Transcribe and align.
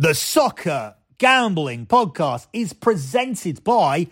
The 0.00 0.14
Soccer 0.14 0.94
Gambling 1.18 1.86
Podcast 1.86 2.46
is 2.52 2.72
presented 2.72 3.64
by 3.64 4.06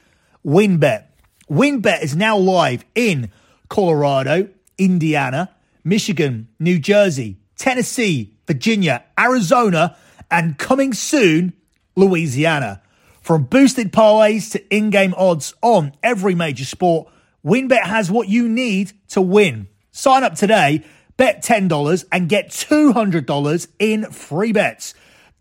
WynnBET. 0.44 1.04
WynnBET 1.48 2.02
is 2.02 2.16
now 2.16 2.36
live 2.36 2.84
in 2.96 3.30
Colorado, 3.68 4.48
Indiana, 4.78 5.54
Michigan, 5.84 6.48
New 6.58 6.80
Jersey, 6.80 7.36
Tennessee, 7.54 8.34
Virginia, 8.48 9.04
Arizona, 9.16 9.96
and 10.28 10.58
coming 10.58 10.92
soon, 10.92 11.52
Louisiana. 11.94 12.82
From 13.22 13.44
boosted 13.44 13.92
parlays 13.92 14.50
to 14.50 14.76
in 14.76 14.90
game 14.90 15.14
odds 15.16 15.54
on 15.62 15.92
every 16.02 16.34
major 16.34 16.64
sport, 16.64 17.08
WynnBET 17.44 17.84
has 17.84 18.10
what 18.10 18.28
you 18.28 18.48
need 18.48 18.90
to 19.10 19.22
win. 19.22 19.68
Sign 19.92 20.24
up 20.24 20.34
today, 20.34 20.84
bet 21.16 21.44
$10, 21.44 22.04
and 22.10 22.28
get 22.28 22.48
$200 22.48 23.68
in 23.78 24.10
free 24.10 24.50
bets. 24.50 24.92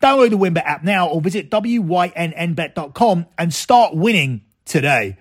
Download 0.02 0.30
the 0.30 0.38
WynnBET 0.38 0.66
app 0.66 0.84
now 0.84 1.08
or 1.08 1.22
visit 1.22 1.50
WYNNBet.com 1.50 3.26
and 3.38 3.54
start 3.54 3.96
winning 3.96 4.42
today. 4.66 5.18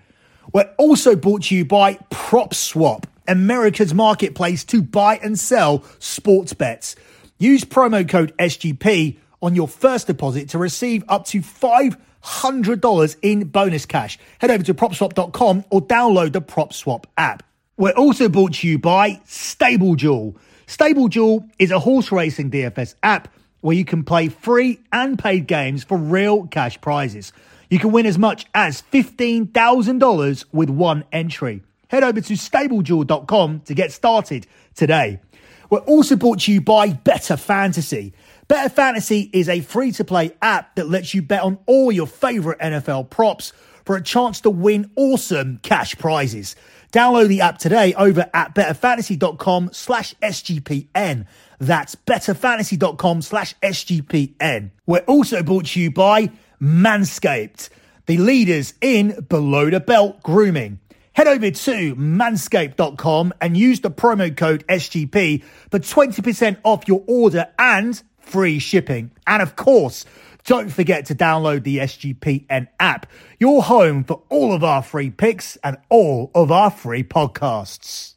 We're 0.52 0.70
also 0.78 1.16
brought 1.16 1.44
to 1.44 1.54
you 1.54 1.64
by 1.64 1.94
PropSwap, 2.10 3.04
America's 3.26 3.94
marketplace 3.94 4.64
to 4.64 4.82
buy 4.82 5.16
and 5.22 5.38
sell 5.38 5.84
sports 5.98 6.52
bets. 6.52 6.96
Use 7.38 7.64
promo 7.64 8.08
code 8.08 8.36
SGP 8.38 9.18
on 9.42 9.54
your 9.54 9.68
first 9.68 10.06
deposit 10.06 10.50
to 10.50 10.58
receive 10.58 11.04
up 11.08 11.26
to 11.26 11.40
$500 11.40 13.16
in 13.22 13.44
bonus 13.44 13.86
cash. 13.86 14.18
Head 14.38 14.50
over 14.50 14.64
to 14.64 14.74
propswap.com 14.74 15.64
or 15.70 15.82
download 15.82 16.32
the 16.32 16.42
PropSwap 16.42 17.04
app. 17.16 17.42
We're 17.76 17.92
also 17.92 18.28
brought 18.28 18.54
to 18.54 18.68
you 18.68 18.78
by 18.78 19.20
StableDuel. 19.26 20.36
StableDuel 20.66 21.50
is 21.58 21.70
a 21.70 21.78
horse 21.78 22.12
racing 22.12 22.50
DFS 22.50 22.94
app 23.02 23.28
where 23.64 23.74
you 23.74 23.84
can 23.86 24.04
play 24.04 24.28
free 24.28 24.78
and 24.92 25.18
paid 25.18 25.46
games 25.46 25.82
for 25.82 25.96
real 25.96 26.46
cash 26.48 26.78
prizes. 26.82 27.32
You 27.70 27.78
can 27.78 27.92
win 27.92 28.04
as 28.04 28.18
much 28.18 28.44
as 28.54 28.82
$15,000 28.92 30.44
with 30.52 30.68
one 30.68 31.04
entry. 31.10 31.62
Head 31.88 32.04
over 32.04 32.20
to 32.20 32.34
stableduel.com 32.34 33.60
to 33.60 33.74
get 33.74 33.90
started 33.90 34.46
today. 34.74 35.18
We're 35.70 35.78
also 35.78 36.14
brought 36.14 36.40
to 36.40 36.52
you 36.52 36.60
by 36.60 36.90
Better 36.90 37.38
Fantasy. 37.38 38.12
Better 38.48 38.68
Fantasy 38.68 39.30
is 39.32 39.48
a 39.48 39.62
free 39.62 39.92
to 39.92 40.04
play 40.04 40.32
app 40.42 40.74
that 40.74 40.90
lets 40.90 41.14
you 41.14 41.22
bet 41.22 41.40
on 41.40 41.58
all 41.64 41.90
your 41.90 42.06
favorite 42.06 42.58
NFL 42.58 43.08
props 43.08 43.54
for 43.84 43.96
a 43.96 44.02
chance 44.02 44.40
to 44.42 44.50
win 44.50 44.90
awesome 44.96 45.58
cash 45.62 45.96
prizes. 45.96 46.56
Download 46.92 47.26
the 47.26 47.40
app 47.40 47.58
today 47.58 47.92
over 47.94 48.30
at 48.32 48.54
betterfantasy.com 48.54 49.70
slash 49.72 50.14
SGPN. 50.22 51.26
That's 51.58 51.96
betterfantasy.com 51.96 53.22
slash 53.22 53.54
SGPN. 53.62 54.70
We're 54.86 55.00
also 55.00 55.42
brought 55.42 55.66
to 55.66 55.80
you 55.80 55.90
by 55.90 56.30
Manscaped, 56.60 57.68
the 58.06 58.18
leaders 58.18 58.74
in 58.80 59.26
below 59.28 59.70
the 59.70 59.80
belt 59.80 60.22
grooming. 60.22 60.78
Head 61.14 61.28
over 61.28 61.50
to 61.50 61.96
manscaped.com 61.96 63.34
and 63.40 63.56
use 63.56 63.80
the 63.80 63.90
promo 63.90 64.36
code 64.36 64.66
SGP 64.66 65.42
for 65.70 65.78
20% 65.78 66.56
off 66.64 66.88
your 66.88 67.04
order 67.06 67.48
and 67.58 68.00
free 68.18 68.58
shipping. 68.58 69.10
And 69.26 69.42
of 69.42 69.56
course, 69.56 70.04
don't 70.44 70.68
forget 70.70 71.06
to 71.06 71.14
download 71.14 71.64
the 71.64 71.78
SGPN 71.78 72.68
app, 72.78 73.06
your 73.40 73.62
home 73.62 74.04
for 74.04 74.22
all 74.28 74.52
of 74.52 74.62
our 74.62 74.82
free 74.82 75.10
picks 75.10 75.56
and 75.64 75.78
all 75.88 76.30
of 76.34 76.52
our 76.52 76.70
free 76.70 77.02
podcasts. 77.02 78.14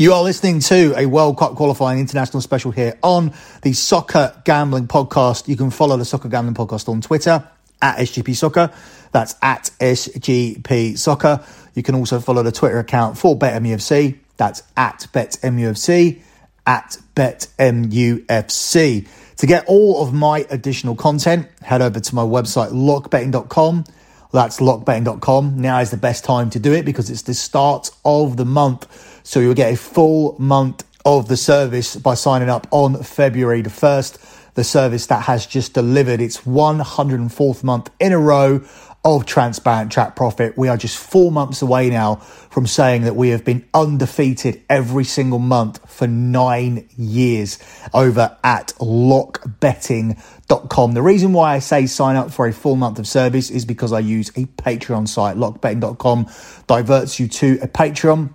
You 0.00 0.14
are 0.14 0.22
listening 0.22 0.60
to 0.60 0.94
a 0.96 1.04
World 1.04 1.36
Cup 1.36 1.56
qualifying 1.56 1.98
international 1.98 2.40
special 2.40 2.70
here 2.70 2.98
on 3.02 3.34
the 3.62 3.72
Soccer 3.72 4.40
Gambling 4.44 4.86
Podcast. 4.88 5.48
You 5.48 5.56
can 5.56 5.70
follow 5.70 5.96
the 5.96 6.04
Soccer 6.04 6.28
Gambling 6.28 6.54
Podcast 6.54 6.88
on 6.88 7.00
Twitter 7.00 7.46
at 7.82 7.98
SGP 7.98 8.36
Soccer. 8.36 8.70
That's 9.12 9.34
at 9.42 9.70
SGP 9.80 10.98
Soccer. 10.98 11.44
You 11.74 11.82
can 11.82 11.94
also 11.94 12.20
follow 12.20 12.42
the 12.42 12.52
Twitter 12.52 12.78
account 12.78 13.18
for 13.18 13.38
BetMUFC. 13.38 14.18
That's 14.36 14.62
at 14.76 15.06
BetMUFC, 15.12 16.20
at 16.66 16.96
BetMUFC. 17.14 19.08
To 19.36 19.46
get 19.46 19.64
all 19.66 20.02
of 20.02 20.12
my 20.12 20.46
additional 20.50 20.94
content, 20.94 21.48
head 21.62 21.82
over 21.82 22.00
to 22.00 22.14
my 22.14 22.22
website, 22.22 22.72
lockbetting.com. 22.72 23.84
That's 24.32 24.60
lockbetting.com. 24.60 25.60
Now 25.60 25.80
is 25.80 25.90
the 25.90 25.96
best 25.96 26.24
time 26.24 26.50
to 26.50 26.60
do 26.60 26.72
it 26.72 26.84
because 26.84 27.10
it's 27.10 27.22
the 27.22 27.34
start 27.34 27.90
of 28.04 28.36
the 28.36 28.44
month 28.44 28.86
so 29.22 29.40
you'll 29.40 29.54
get 29.54 29.72
a 29.72 29.76
full 29.76 30.36
month 30.38 30.84
of 31.04 31.28
the 31.28 31.36
service 31.36 31.96
by 31.96 32.14
signing 32.14 32.48
up 32.48 32.66
on 32.70 33.02
February 33.02 33.62
the 33.62 33.70
1st. 33.70 34.54
The 34.54 34.64
service 34.64 35.06
that 35.06 35.22
has 35.22 35.46
just 35.46 35.74
delivered 35.74 36.20
its 36.20 36.38
104th 36.38 37.62
month 37.62 37.90
in 38.00 38.12
a 38.12 38.18
row 38.18 38.62
of 39.04 39.24
transparent 39.24 39.90
track 39.90 40.14
profit. 40.14 40.58
We 40.58 40.68
are 40.68 40.76
just 40.76 40.98
four 40.98 41.32
months 41.32 41.62
away 41.62 41.88
now 41.88 42.16
from 42.16 42.66
saying 42.66 43.00
that 43.02 43.16
we 43.16 43.30
have 43.30 43.42
been 43.44 43.66
undefeated 43.72 44.62
every 44.68 45.04
single 45.04 45.38
month 45.38 45.80
for 45.90 46.06
nine 46.06 46.86
years 46.96 47.58
over 47.94 48.36
at 48.44 48.74
lockbetting.com. 48.78 50.92
The 50.92 51.02
reason 51.02 51.32
why 51.32 51.54
I 51.54 51.60
say 51.60 51.86
sign 51.86 52.16
up 52.16 52.30
for 52.30 52.46
a 52.46 52.52
full 52.52 52.76
month 52.76 52.98
of 52.98 53.06
service 53.06 53.48
is 53.50 53.64
because 53.64 53.90
I 53.92 54.00
use 54.00 54.28
a 54.30 54.44
Patreon 54.44 55.08
site. 55.08 55.38
Lockbetting.com 55.38 56.26
diverts 56.66 57.18
you 57.18 57.26
to 57.28 57.58
a 57.62 57.68
Patreon 57.68 58.34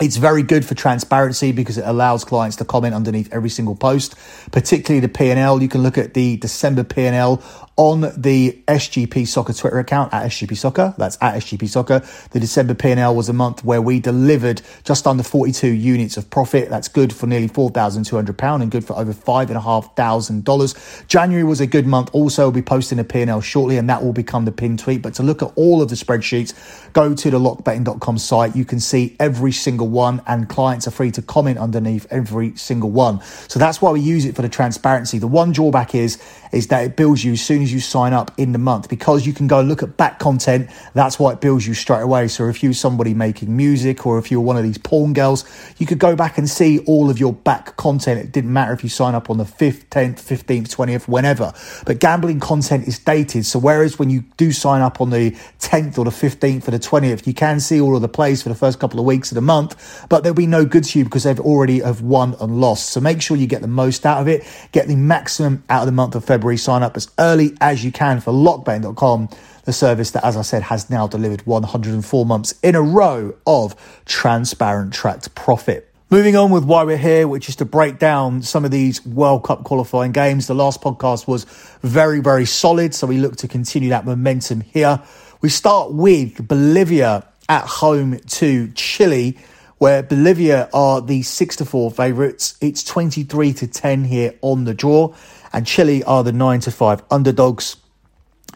it's 0.00 0.16
very 0.16 0.42
good 0.42 0.64
for 0.64 0.74
transparency 0.74 1.52
because 1.52 1.78
it 1.78 1.84
allows 1.86 2.24
clients 2.24 2.56
to 2.56 2.64
comment 2.64 2.94
underneath 2.94 3.32
every 3.32 3.48
single 3.48 3.74
post, 3.74 4.14
particularly 4.52 5.00
the 5.00 5.08
P&L. 5.08 5.62
You 5.62 5.68
can 5.68 5.82
look 5.82 5.96
at 5.96 6.12
the 6.12 6.36
December 6.36 6.84
P&L 6.84 7.42
on 7.76 8.00
the 8.16 8.62
SGP 8.68 9.28
Soccer 9.28 9.52
Twitter 9.52 9.78
account 9.78 10.14
at 10.14 10.24
SGP 10.30 10.56
Soccer. 10.56 10.94
That's 10.96 11.18
at 11.20 11.34
SGP 11.34 11.68
Soccer. 11.68 12.02
The 12.30 12.40
December 12.40 12.72
P&L 12.72 13.14
was 13.14 13.28
a 13.28 13.34
month 13.34 13.62
where 13.64 13.82
we 13.82 14.00
delivered 14.00 14.62
just 14.82 15.06
under 15.06 15.22
42 15.22 15.68
units 15.68 16.16
of 16.16 16.30
profit. 16.30 16.70
That's 16.70 16.88
good 16.88 17.12
for 17.12 17.26
nearly 17.26 17.48
£4,200 17.48 18.62
and 18.62 18.70
good 18.70 18.82
for 18.84 18.96
over 18.96 19.12
$5,500. 19.12 21.06
January 21.06 21.44
was 21.44 21.60
a 21.60 21.66
good 21.66 21.86
month. 21.86 22.08
Also, 22.14 22.44
we'll 22.44 22.52
be 22.52 22.62
posting 22.62 22.98
a 22.98 23.04
P&L 23.04 23.42
shortly 23.42 23.76
and 23.76 23.90
that 23.90 24.02
will 24.02 24.14
become 24.14 24.46
the 24.46 24.52
pin 24.52 24.78
tweet. 24.78 25.02
But 25.02 25.12
to 25.14 25.22
look 25.22 25.42
at 25.42 25.52
all 25.54 25.82
of 25.82 25.90
the 25.90 25.96
spreadsheets, 25.96 26.54
go 26.94 27.14
to 27.14 27.30
the 27.30 27.38
lockbetting.com 27.38 28.16
site. 28.16 28.56
You 28.56 28.64
can 28.64 28.80
see 28.80 29.16
every 29.20 29.52
single 29.52 29.88
one 29.88 30.22
and 30.26 30.48
clients 30.48 30.88
are 30.88 30.92
free 30.92 31.10
to 31.10 31.20
comment 31.20 31.58
underneath 31.58 32.06
every 32.10 32.56
single 32.56 32.90
one. 32.90 33.20
So 33.48 33.58
that's 33.58 33.82
why 33.82 33.90
we 33.90 34.00
use 34.00 34.24
it 34.24 34.34
for 34.34 34.40
the 34.40 34.48
transparency. 34.48 35.18
The 35.18 35.26
one 35.26 35.52
drawback 35.52 35.94
is, 35.94 36.18
is 36.52 36.68
that 36.68 36.82
it 36.82 36.96
bills 36.96 37.22
you 37.22 37.32
as 37.32 37.42
soon 37.42 37.65
as 37.66 37.72
you 37.72 37.80
sign 37.80 38.12
up 38.12 38.30
in 38.38 38.52
the 38.52 38.58
month 38.58 38.88
because 38.88 39.26
you 39.26 39.32
can 39.32 39.46
go 39.46 39.60
look 39.60 39.82
at 39.82 39.96
back 39.96 40.18
content. 40.18 40.70
That's 40.94 41.18
why 41.18 41.32
it 41.32 41.40
bills 41.40 41.66
you 41.66 41.74
straight 41.74 42.02
away. 42.02 42.28
So 42.28 42.48
if 42.48 42.62
you're 42.62 42.72
somebody 42.72 43.12
making 43.12 43.54
music 43.54 44.06
or 44.06 44.18
if 44.18 44.30
you're 44.30 44.40
one 44.40 44.56
of 44.56 44.62
these 44.62 44.78
porn 44.78 45.12
girls, 45.12 45.44
you 45.78 45.86
could 45.86 45.98
go 45.98 46.14
back 46.14 46.38
and 46.38 46.48
see 46.48 46.78
all 46.80 47.10
of 47.10 47.18
your 47.18 47.32
back 47.32 47.76
content. 47.76 48.20
It 48.20 48.32
didn't 48.32 48.52
matter 48.52 48.72
if 48.72 48.84
you 48.84 48.88
sign 48.88 49.14
up 49.14 49.28
on 49.28 49.38
the 49.38 49.44
5th, 49.44 49.86
10th, 49.88 50.20
15th, 50.20 50.68
20th, 50.68 51.08
whenever. 51.08 51.52
But 51.84 51.98
gambling 51.98 52.40
content 52.40 52.86
is 52.86 52.98
dated. 52.98 53.44
So 53.44 53.58
whereas 53.58 53.98
when 53.98 54.10
you 54.10 54.24
do 54.36 54.52
sign 54.52 54.80
up 54.80 55.00
on 55.00 55.10
the 55.10 55.32
10th 55.60 55.98
or 55.98 56.04
the 56.04 56.10
15th 56.10 56.68
or 56.68 56.70
the 56.70 56.78
20th, 56.78 57.26
you 57.26 57.34
can 57.34 57.58
see 57.58 57.80
all 57.80 57.96
of 57.96 58.02
the 58.02 58.08
plays 58.08 58.42
for 58.42 58.48
the 58.48 58.54
first 58.54 58.78
couple 58.78 59.00
of 59.00 59.06
weeks 59.06 59.32
of 59.32 59.34
the 59.34 59.40
month, 59.40 60.06
but 60.08 60.22
there'll 60.22 60.34
be 60.34 60.46
no 60.46 60.64
good 60.64 60.84
to 60.84 60.98
you 60.98 61.04
because 61.04 61.24
they've 61.24 61.40
already 61.40 61.80
have 61.80 62.00
won 62.00 62.36
and 62.40 62.60
lost. 62.60 62.90
So 62.90 63.00
make 63.00 63.20
sure 63.20 63.36
you 63.36 63.48
get 63.48 63.62
the 63.62 63.68
most 63.68 64.06
out 64.06 64.20
of 64.20 64.28
it, 64.28 64.44
get 64.72 64.86
the 64.86 64.96
maximum 64.96 65.64
out 65.68 65.80
of 65.80 65.86
the 65.86 65.92
month 65.92 66.14
of 66.14 66.24
February. 66.24 66.56
Sign 66.56 66.82
up 66.82 66.96
as 66.96 67.10
early 67.18 67.55
as 67.60 67.84
you 67.84 67.92
can 67.92 68.20
for 68.20 68.32
lockbetting.com, 68.32 69.28
the 69.64 69.72
service 69.72 70.12
that, 70.12 70.24
as 70.24 70.36
I 70.36 70.42
said, 70.42 70.62
has 70.62 70.88
now 70.90 71.06
delivered 71.06 71.44
104 71.46 72.26
months 72.26 72.54
in 72.62 72.74
a 72.74 72.82
row 72.82 73.34
of 73.46 73.74
transparent 74.04 74.92
tracked 74.92 75.34
profit. 75.34 75.92
Moving 76.08 76.36
on 76.36 76.52
with 76.52 76.64
why 76.64 76.84
we're 76.84 76.96
here, 76.96 77.26
which 77.26 77.48
is 77.48 77.56
to 77.56 77.64
break 77.64 77.98
down 77.98 78.40
some 78.42 78.64
of 78.64 78.70
these 78.70 79.04
World 79.04 79.42
Cup 79.42 79.64
qualifying 79.64 80.12
games. 80.12 80.46
The 80.46 80.54
last 80.54 80.80
podcast 80.80 81.26
was 81.26 81.44
very, 81.82 82.20
very 82.20 82.46
solid, 82.46 82.94
so 82.94 83.08
we 83.08 83.18
look 83.18 83.34
to 83.38 83.48
continue 83.48 83.88
that 83.88 84.04
momentum 84.04 84.60
here. 84.60 85.02
We 85.40 85.48
start 85.48 85.92
with 85.92 86.46
Bolivia 86.46 87.26
at 87.48 87.64
home 87.64 88.20
to 88.20 88.70
Chile, 88.72 89.36
where 89.78 90.04
Bolivia 90.04 90.68
are 90.72 91.00
the 91.00 91.22
6 91.22 91.56
to 91.56 91.64
4 91.64 91.90
favourites. 91.90 92.56
It's 92.60 92.84
23 92.84 93.52
to 93.54 93.66
10 93.66 94.04
here 94.04 94.34
on 94.42 94.64
the 94.64 94.74
draw 94.74 95.12
and 95.52 95.66
Chile 95.66 96.02
are 96.04 96.22
the 96.22 96.32
9 96.32 96.60
to 96.60 96.70
5 96.70 97.02
underdogs. 97.10 97.76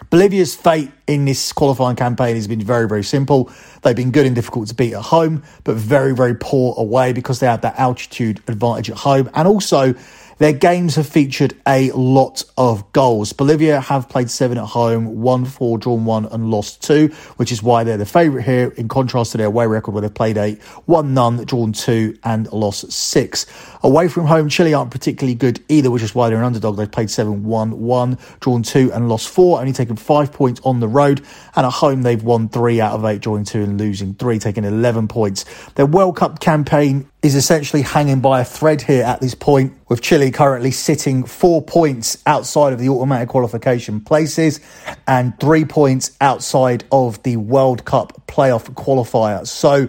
Bolivia's 0.08 0.54
fate 0.54 0.90
in 1.06 1.26
this 1.26 1.52
qualifying 1.52 1.96
campaign 1.96 2.34
has 2.34 2.48
been 2.48 2.62
very, 2.62 2.88
very 2.88 3.04
simple. 3.04 3.50
They've 3.82 3.94
been 3.94 4.12
good 4.12 4.24
and 4.24 4.34
difficult 4.34 4.68
to 4.68 4.74
beat 4.74 4.94
at 4.94 5.02
home, 5.02 5.42
but 5.64 5.76
very, 5.76 6.14
very 6.14 6.34
poor 6.34 6.74
away 6.78 7.12
because 7.12 7.40
they 7.40 7.46
have 7.46 7.60
that 7.62 7.78
altitude 7.78 8.42
advantage 8.48 8.90
at 8.90 8.96
home. 8.96 9.28
And 9.34 9.46
also, 9.46 9.94
Their 10.40 10.54
games 10.54 10.96
have 10.96 11.06
featured 11.06 11.54
a 11.68 11.90
lot 11.90 12.44
of 12.56 12.90
goals. 12.92 13.34
Bolivia 13.34 13.78
have 13.78 14.08
played 14.08 14.30
seven 14.30 14.56
at 14.56 14.64
home, 14.64 15.20
won 15.20 15.44
four, 15.44 15.76
drawn 15.76 16.06
one, 16.06 16.24
and 16.24 16.50
lost 16.50 16.82
two, 16.82 17.08
which 17.36 17.52
is 17.52 17.62
why 17.62 17.84
they're 17.84 17.98
the 17.98 18.06
favourite 18.06 18.46
here, 18.46 18.72
in 18.78 18.88
contrast 18.88 19.32
to 19.32 19.38
their 19.38 19.48
away 19.48 19.66
record 19.66 19.92
where 19.92 20.00
they've 20.00 20.14
played 20.14 20.38
eight, 20.38 20.58
won 20.86 21.12
none, 21.12 21.44
drawn 21.44 21.74
two, 21.74 22.16
and 22.24 22.50
lost 22.54 22.90
six. 22.90 23.44
Away 23.82 24.08
from 24.08 24.24
home, 24.24 24.48
Chile 24.48 24.72
aren't 24.72 24.90
particularly 24.90 25.34
good 25.34 25.62
either, 25.68 25.90
which 25.90 26.02
is 26.02 26.14
why 26.14 26.30
they're 26.30 26.38
an 26.38 26.44
underdog. 26.44 26.78
They've 26.78 26.90
played 26.90 27.10
7 27.10 27.44
1 27.44 27.78
1, 27.78 28.18
drawn 28.40 28.62
two, 28.62 28.90
and 28.94 29.10
lost 29.10 29.28
four, 29.28 29.60
only 29.60 29.74
taken 29.74 29.96
five 29.96 30.32
points 30.32 30.58
on 30.64 30.80
the 30.80 30.88
road. 30.88 31.20
And 31.54 31.66
at 31.66 31.72
home, 31.72 32.00
they've 32.00 32.22
won 32.22 32.48
three 32.48 32.80
out 32.80 32.94
of 32.94 33.04
eight, 33.04 33.20
drawing 33.20 33.44
two 33.44 33.62
and 33.62 33.78
losing 33.78 34.14
three, 34.14 34.38
taking 34.38 34.64
11 34.64 35.06
points. 35.08 35.44
Their 35.74 35.84
World 35.84 36.16
Cup 36.16 36.40
campaign 36.40 37.10
is 37.22 37.34
essentially 37.34 37.82
hanging 37.82 38.20
by 38.20 38.40
a 38.40 38.44
thread 38.44 38.80
here 38.80 39.04
at 39.04 39.20
this 39.20 39.34
point, 39.34 39.74
with 39.88 40.00
Chile 40.00 40.30
currently 40.30 40.70
sitting 40.70 41.24
four 41.24 41.60
points 41.60 42.22
outside 42.26 42.72
of 42.72 42.78
the 42.78 42.88
automatic 42.88 43.28
qualification 43.28 44.00
places 44.00 44.60
and 45.06 45.38
three 45.38 45.64
points 45.64 46.16
outside 46.20 46.84
of 46.90 47.22
the 47.22 47.36
World 47.36 47.84
Cup 47.84 48.26
playoff 48.26 48.72
qualifier. 48.74 49.46
So, 49.46 49.88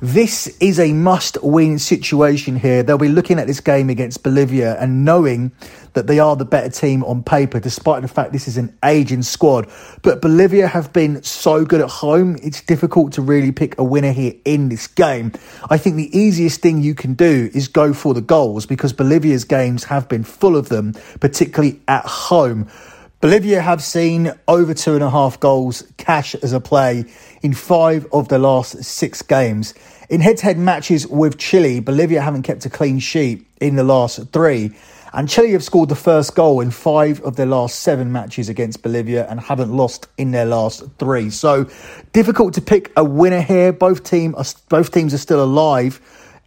this 0.00 0.46
is 0.60 0.78
a 0.78 0.92
must 0.92 1.42
win 1.42 1.78
situation 1.78 2.56
here. 2.56 2.82
They'll 2.82 2.98
be 2.98 3.08
looking 3.08 3.38
at 3.38 3.46
this 3.46 3.60
game 3.60 3.90
against 3.90 4.22
Bolivia 4.22 4.78
and 4.80 5.04
knowing 5.04 5.52
that 5.94 6.06
they 6.06 6.18
are 6.18 6.36
the 6.36 6.44
better 6.44 6.68
team 6.68 7.04
on 7.04 7.22
paper, 7.22 7.60
despite 7.60 8.02
the 8.02 8.08
fact 8.08 8.32
this 8.32 8.48
is 8.48 8.56
an 8.56 8.76
aging 8.84 9.22
squad. 9.22 9.70
But 10.02 10.20
Bolivia 10.20 10.66
have 10.66 10.92
been 10.92 11.22
so 11.22 11.64
good 11.64 11.80
at 11.80 11.88
home, 11.88 12.36
it's 12.42 12.60
difficult 12.60 13.12
to 13.12 13.22
really 13.22 13.52
pick 13.52 13.78
a 13.78 13.84
winner 13.84 14.12
here 14.12 14.34
in 14.44 14.68
this 14.68 14.86
game. 14.86 15.32
I 15.70 15.78
think 15.78 15.96
the 15.96 16.16
easiest 16.16 16.60
thing 16.60 16.82
you 16.82 16.94
can 16.94 17.14
do 17.14 17.50
is 17.54 17.68
go 17.68 17.94
for 17.94 18.12
the 18.12 18.20
goals 18.20 18.66
because 18.66 18.92
Bolivia's 18.92 19.44
games 19.44 19.84
have 19.84 20.08
been 20.08 20.24
full 20.24 20.56
of 20.56 20.68
them, 20.68 20.94
particularly 21.20 21.80
at 21.88 22.04
home. 22.04 22.68
Bolivia 23.24 23.62
have 23.62 23.82
seen 23.82 24.34
over 24.46 24.74
two 24.74 24.92
and 24.92 25.02
a 25.02 25.08
half 25.08 25.40
goals 25.40 25.82
cash 25.96 26.34
as 26.34 26.52
a 26.52 26.60
play 26.60 27.06
in 27.40 27.54
five 27.54 28.06
of 28.12 28.28
the 28.28 28.38
last 28.38 28.84
six 28.84 29.22
games. 29.22 29.72
In 30.10 30.20
head 30.20 30.36
to 30.36 30.44
head 30.44 30.58
matches 30.58 31.06
with 31.06 31.38
Chile, 31.38 31.80
Bolivia 31.80 32.20
haven't 32.20 32.42
kept 32.42 32.66
a 32.66 32.68
clean 32.68 32.98
sheet 32.98 33.46
in 33.62 33.76
the 33.76 33.82
last 33.82 34.30
three. 34.30 34.72
And 35.14 35.26
Chile 35.26 35.52
have 35.52 35.64
scored 35.64 35.88
the 35.88 35.96
first 35.96 36.34
goal 36.34 36.60
in 36.60 36.70
five 36.70 37.22
of 37.22 37.36
their 37.36 37.46
last 37.46 37.80
seven 37.80 38.12
matches 38.12 38.50
against 38.50 38.82
Bolivia 38.82 39.26
and 39.30 39.40
haven't 39.40 39.74
lost 39.74 40.06
in 40.18 40.32
their 40.32 40.44
last 40.44 40.82
three. 40.98 41.30
So 41.30 41.66
difficult 42.12 42.52
to 42.54 42.60
pick 42.60 42.92
a 42.94 43.04
winner 43.04 43.40
here. 43.40 43.72
Both 43.72 44.04
team 44.04 44.34
are, 44.34 44.44
both 44.68 44.92
teams 44.92 45.14
are 45.14 45.18
still 45.18 45.42
alive 45.42 45.98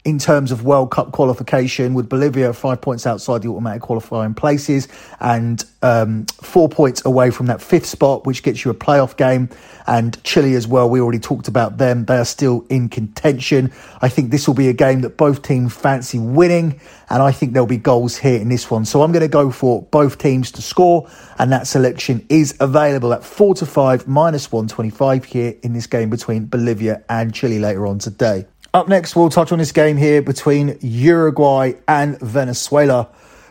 in 0.07 0.17
terms 0.17 0.53
of 0.53 0.63
World 0.63 0.89
Cup 0.89 1.11
qualification, 1.11 1.93
with 1.93 2.07
Bolivia 2.07 2.53
five 2.53 2.79
points 2.79 3.05
outside 3.05 3.41
the 3.41 3.49
automatic 3.49 3.81
qualifying 3.81 4.33
places 4.33 4.87
and 5.19 5.65
um, 5.81 6.25
four 6.41 6.69
points 6.69 7.03
away 7.03 7.29
from 7.29 7.47
that 7.47 7.61
fifth 7.61 7.85
spot, 7.85 8.25
which 8.25 8.41
gets 8.41 8.63
you 8.63 8.71
a 8.71 8.73
playoff 8.73 9.17
game. 9.17 9.49
And 9.85 10.23
Chile 10.23 10.53
as 10.53 10.65
well, 10.65 10.89
we 10.89 11.01
already 11.01 11.19
talked 11.19 11.49
about 11.49 11.77
them. 11.77 12.05
They 12.05 12.15
are 12.15 12.23
still 12.23 12.65
in 12.69 12.87
contention. 12.87 13.73
I 14.01 14.07
think 14.07 14.31
this 14.31 14.47
will 14.47 14.55
be 14.55 14.69
a 14.69 14.73
game 14.73 15.01
that 15.01 15.17
both 15.17 15.41
teams 15.41 15.75
fancy 15.75 16.19
winning, 16.19 16.79
and 17.09 17.21
I 17.21 17.33
think 17.33 17.51
there'll 17.51 17.67
be 17.67 17.75
goals 17.75 18.15
here 18.15 18.39
in 18.39 18.47
this 18.47 18.71
one. 18.71 18.85
So 18.85 19.01
I'm 19.01 19.11
going 19.11 19.23
to 19.23 19.27
go 19.27 19.51
for 19.51 19.81
both 19.81 20.19
teams 20.19 20.53
to 20.53 20.61
score, 20.61 21.09
and 21.37 21.51
that 21.51 21.67
selection 21.67 22.25
is 22.29 22.55
available 22.61 23.11
at 23.11 23.25
4 23.25 23.55
to 23.55 23.65
5 23.65 24.07
minus 24.07 24.53
125 24.53 25.25
here 25.25 25.55
in 25.63 25.73
this 25.73 25.85
game 25.85 26.09
between 26.09 26.45
Bolivia 26.45 27.03
and 27.09 27.33
Chile 27.33 27.59
later 27.59 27.85
on 27.85 27.99
today. 27.99 28.45
Up 28.73 28.89
next, 28.89 29.15
we'll 29.15 29.29
touch 29.29 29.53
on 29.53 29.59
this 29.59 29.71
game 29.71 29.95
here 29.95 30.21
between 30.21 30.77
Uruguay 30.81 31.73
and 31.87 32.19
Venezuela, 32.19 33.07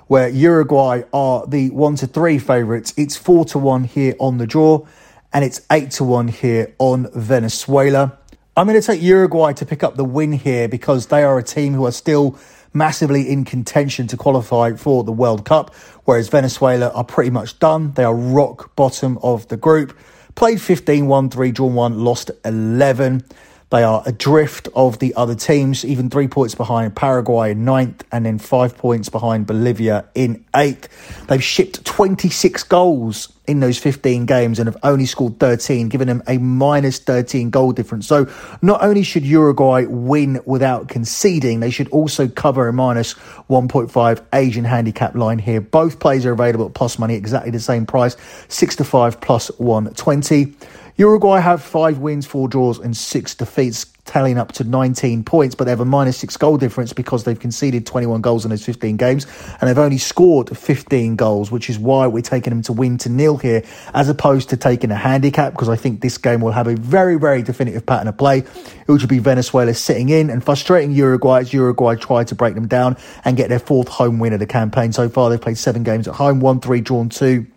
where 0.09 0.29
Uruguay 0.29 1.03
are 1.13 1.47
the 1.47 1.71
one 1.71 1.97
to 1.97 2.07
three 2.07 2.39
favourites. 2.39 2.93
It's 2.99 3.17
four 3.17 3.47
to 3.47 3.59
one 3.59 3.85
here 3.85 4.15
on 4.21 4.37
the 4.37 4.47
draw, 4.47 4.87
and 5.33 5.43
it's 5.43 5.63
eight 5.73 5.91
to 5.93 6.05
one 6.05 6.29
here 6.29 6.75
on 6.79 7.09
Venezuela. 7.15 8.19
I'm 8.59 8.67
going 8.67 8.79
to 8.81 8.87
take 8.87 9.01
Uruguay 9.01 9.55
to 9.55 9.65
pick 9.65 9.83
up 9.83 9.97
the 9.97 10.05
win 10.05 10.33
here 10.33 10.69
because 10.69 11.07
they 11.07 11.23
are 11.25 11.39
a 11.39 11.43
team 11.43 11.73
who 11.73 11.87
are 11.87 11.93
still 11.93 12.39
massively 12.75 13.31
in 13.31 13.45
contention 13.45 14.07
to 14.09 14.19
qualify 14.19 14.75
for 14.75 15.03
the 15.03 15.13
World 15.13 15.47
Cup, 15.47 15.75
whereas 16.05 16.29
Venezuela 16.29 16.91
are 16.91 17.05
pretty 17.05 17.31
much 17.31 17.59
done. 17.59 17.93
They 17.93 18.05
are 18.05 18.15
rock 18.15 18.77
bottom 18.77 19.19
of 19.23 19.49
the 19.49 19.57
group. 19.57 19.97
Played 20.35 20.61
15 20.61 21.07
1 21.07 21.31
3, 21.31 21.53
drawn 21.53 21.75
1, 21.75 21.99
lost 22.05 22.31
11. 22.45 23.25
They 23.71 23.83
are 23.83 24.03
adrift 24.07 24.69
of 24.77 25.01
the 25.01 25.13
other 25.17 25.35
teams, 25.35 25.85
even 25.85 26.09
three 26.09 26.29
points 26.29 26.55
behind 26.55 26.95
Paraguay 26.95 27.51
in 27.51 27.65
ninth, 27.65 28.05
and 28.13 28.25
then 28.25 28.39
five 28.39 28.79
points 28.79 29.09
behind 29.09 29.49
Bolivia 29.49 30.05
in 30.15 30.45
eighth. 30.55 30.89
They've 31.27 31.43
shipped 31.43 31.85
26 31.85 32.63
goals 32.63 33.33
in 33.49 33.59
those 33.59 33.77
15 33.79 34.25
games 34.25 34.61
and 34.61 34.69
have 34.69 34.77
only 34.85 35.05
scored 35.05 35.41
13, 35.41 35.89
giving 35.89 36.07
them 36.07 36.23
a 36.29 36.39
minus 36.39 37.01
13 37.01 37.51
goal 37.51 37.73
difference. 37.73 38.07
So 38.07 38.33
not 38.63 38.85
only 38.85 39.03
should 39.03 39.25
Uruguay 39.25 39.85
win 39.87 40.41
without 40.45 40.87
conceding, 40.89 41.59
they 41.59 41.71
should 41.71 41.89
also 41.89 42.29
cover 42.29 42.69
a 42.69 42.73
minus 42.73 43.15
1.5 43.51 44.25
Asian 44.33 44.65
handicap 44.65 45.17
line 45.17 45.41
here. 45.41 45.61
Both 45.61 45.99
plays 45.99 46.25
are 46.25 46.33
available 46.33 46.67
at 46.67 46.75
plus 46.75 47.01
money, 47.01 47.15
exactly 47.15 47.51
the 47.51 47.59
same 47.59 47.85
price, 47.85 48.17
6 48.47 48.77
to 48.77 48.85
5 48.85 49.21
plus 49.21 49.49
120. 49.59 50.55
Uruguay 50.98 51.40
have 51.40 51.62
five 51.62 51.98
wins, 51.98 52.25
four 52.25 52.48
draws, 52.48 52.78
and 52.78 52.96
six 52.96 53.34
defeats, 53.34 53.84
tallying 54.06 54.38
up 54.38 54.52
to 54.52 54.64
19 54.64 55.25
points, 55.25 55.54
but 55.54 55.64
they 55.64 55.70
have 55.70 55.81
a 55.81 55.84
minus 55.84 56.16
six 56.16 56.38
goal 56.38 56.56
difference 56.56 56.94
because 56.94 57.25
they've 57.25 57.38
conceded 57.38 57.84
21 57.84 58.22
goals 58.22 58.46
in 58.46 58.50
those 58.50 58.64
15 58.64 58.96
games, 58.96 59.26
and 59.60 59.69
they've 59.69 59.76
only 59.76 59.98
scored 59.98 60.56
15 60.56 61.16
goals, 61.16 61.50
which 61.50 61.69
is 61.69 61.78
why 61.78 62.06
we're 62.06 62.22
taking 62.22 62.50
them 62.50 62.62
to 62.62 62.72
win 62.72 62.96
to 62.96 63.10
nil 63.10 63.37
here, 63.37 63.62
as 63.93 64.08
opposed 64.08 64.48
to 64.48 64.56
taking 64.56 64.90
a 64.90 64.96
handicap, 64.96 65.52
because 65.52 65.69
I 65.69 65.76
think 65.76 66.00
this 66.00 66.16
game 66.16 66.40
will 66.40 66.52
have 66.52 66.66
a 66.66 66.76
very, 66.76 67.19
very 67.19 67.43
definitive 67.43 67.84
pattern 67.84 68.08
of 68.08 68.16
play, 68.16 68.40
which 68.87 69.02
will 69.02 69.08
be 69.08 69.19
Venezuela 69.19 69.75
sitting 69.75 70.08
in 70.08 70.31
and 70.31 70.43
frustrating 70.43 70.93
Uruguay 70.93 71.40
as 71.40 71.52
Uruguay 71.52 71.96
try 71.96 72.25
to 72.25 72.34
break 72.34 72.54
them 72.54 72.69
down 72.69 72.96
and 73.22 73.37
get 73.37 73.50
their 73.50 73.58
fourth 73.58 73.88
home 73.88 74.19
win 74.19 74.32
of 74.32 74.38
the 74.38 74.46
campaign. 74.46 74.94
So 74.94 75.10
far, 75.10 75.28
they've 75.28 75.38
played 75.38 75.58
seven 75.58 75.82
games 75.82 76.08
at 76.08 76.14
home, 76.14 76.40
one, 76.40 76.60
three, 76.60 76.81
drawn 76.81 77.10
two 77.10 77.48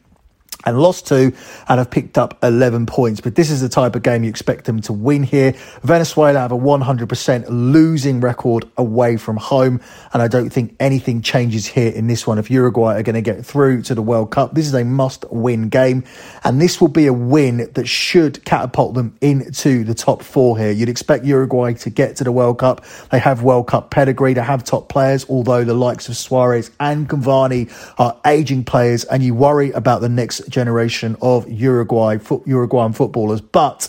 and 0.66 0.78
lost 0.80 1.08
two 1.08 1.32
and 1.68 1.78
have 1.78 1.90
picked 1.90 2.18
up 2.18 2.38
11 2.44 2.86
points. 2.86 3.22
But 3.22 3.36
this 3.36 3.50
is 3.50 3.62
the 3.62 3.70
type 3.70 3.96
of 3.96 4.04
game 4.04 4.24
you 4.24 4.30
expect 4.30 4.66
them 4.66 4.82
to 4.82 4.94
win 4.94 5.24
here. 5.24 5.54
Venezuela 5.84 6.40
have 6.40 6.52
a 6.52 6.58
100% 6.58 7.46
losing 7.48 8.20
record 8.20 8.66
away 8.78 9.18
from 9.18 9.38
home, 9.38 9.80
and 10.14 10.22
I 10.22 10.28
don't 10.28 10.50
think 10.50 10.76
anything 10.80 11.22
changes 11.22 11.66
here 11.66 11.92
in 11.92 12.08
this 12.08 12.28
one. 12.28 12.38
If 12.38 12.52
Uruguay 12.52 12.96
are 13.00 13.04
going 13.04 13.16
to 13.16 13.22
get 13.22 13.46
through 13.46 13.84
to 13.84 13.96
the 13.96 14.02
World 14.02 14.32
Cup, 14.32 14.54
this 14.54 14.68
is 14.68 14.74
a 14.74 14.84
must 14.84 15.24
win 15.32 15.70
game, 15.70 16.04
and 16.44 16.62
this 16.62 16.82
will 16.82 16.90
be 16.90 17.08
a 17.08 17.14
win 17.14 17.70
that 17.74 17.88
should 17.88 18.44
catapult 18.44 18.96
them 18.96 19.16
into 19.22 19.84
the 19.86 19.94
top 19.94 20.24
four 20.24 20.58
here. 20.58 20.72
You'd 20.72 20.90
expect 20.90 21.24
Uruguay 21.26 21.74
to 21.74 21.90
get 21.90 22.18
to 22.18 22.24
the 22.24 22.32
World 22.32 22.60
Cup. 22.60 22.84
They 23.12 23.20
have 23.20 23.44
World 23.44 23.68
Cup 23.68 23.92
pedigree, 23.92 24.34
they 24.34 24.42
have 24.42 24.64
top 24.66 24.90
players, 24.90 25.26
although 25.30 25.64
the 25.64 25.74
likes 25.74 26.10
of 26.10 26.18
Suarez 26.18 26.72
and 26.80 27.08
Cavani 27.08 27.72
are 27.98 28.20
aging 28.26 28.66
players, 28.66 29.06
and 29.06 29.24
you 29.24 29.34
worry 29.34 29.72
about 29.72 30.02
the 30.02 30.10
next 30.10 30.49
generation 30.50 31.16
of 31.22 31.50
Uruguay 31.50 32.18
Uruguayan 32.46 32.94
footballers, 32.94 33.42
but 33.42 33.88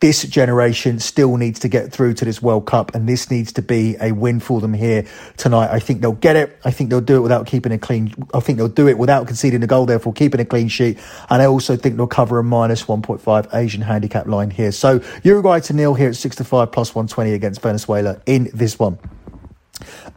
this 0.00 0.22
generation 0.24 0.98
still 0.98 1.38
needs 1.38 1.60
to 1.60 1.68
get 1.68 1.90
through 1.90 2.12
to 2.14 2.24
this 2.26 2.42
World 2.42 2.66
Cup, 2.66 2.94
and 2.94 3.08
this 3.08 3.30
needs 3.30 3.52
to 3.54 3.62
be 3.62 3.96
a 3.98 4.12
win 4.12 4.40
for 4.40 4.60
them 4.60 4.74
here 4.74 5.06
tonight. 5.38 5.70
I 5.70 5.80
think 5.80 6.02
they'll 6.02 6.12
get 6.12 6.36
it. 6.36 6.58
I 6.64 6.70
think 6.70 6.90
they'll 6.90 7.00
do 7.00 7.16
it 7.16 7.20
without 7.20 7.46
keeping 7.46 7.72
a 7.72 7.78
clean. 7.78 8.12
I 8.34 8.40
think 8.40 8.58
they'll 8.58 8.68
do 8.68 8.88
it 8.88 8.98
without 8.98 9.26
conceding 9.26 9.62
a 9.62 9.66
goal, 9.66 9.86
therefore 9.86 10.12
keeping 10.12 10.40
a 10.40 10.44
clean 10.44 10.68
sheet. 10.68 10.98
And 11.30 11.40
I 11.40 11.46
also 11.46 11.76
think 11.76 11.96
they'll 11.96 12.06
cover 12.06 12.38
a 12.38 12.44
minus 12.44 12.84
1.5 12.84 13.54
Asian 13.54 13.80
handicap 13.80 14.26
line 14.26 14.50
here. 14.50 14.70
So 14.70 15.00
Uruguay 15.22 15.60
to 15.60 15.72
nil 15.72 15.94
here 15.94 16.10
at 16.10 16.16
six 16.16 16.36
to 16.36 16.44
five 16.44 16.72
plus 16.72 16.94
120 16.94 17.32
against 17.32 17.62
Venezuela 17.62 18.20
in 18.26 18.50
this 18.52 18.78
one. 18.78 18.98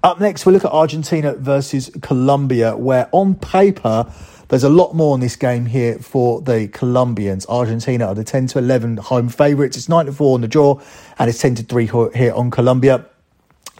Up 0.03 0.19
next, 0.19 0.45
we 0.45 0.53
look 0.53 0.65
at 0.65 0.71
Argentina 0.71 1.33
versus 1.33 1.89
Colombia, 2.01 2.75
where 2.75 3.09
on 3.11 3.35
paper 3.35 4.11
there's 4.49 4.63
a 4.63 4.69
lot 4.69 4.93
more 4.93 5.15
in 5.15 5.21
this 5.21 5.35
game 5.35 5.65
here 5.65 5.99
for 5.99 6.41
the 6.41 6.67
Colombians. 6.67 7.45
Argentina 7.47 8.07
are 8.07 8.15
the 8.15 8.23
10 8.23 8.47
to 8.47 8.59
11 8.59 8.97
home 8.97 9.29
favourites. 9.29 9.77
It's 9.77 9.87
9 9.87 10.07
to 10.07 10.11
4 10.11 10.35
on 10.35 10.41
the 10.41 10.47
draw, 10.47 10.81
and 11.17 11.29
it's 11.29 11.39
10 11.39 11.55
to 11.55 11.63
3 11.63 11.85
here 12.13 12.33
on 12.33 12.51
Colombia 12.51 13.05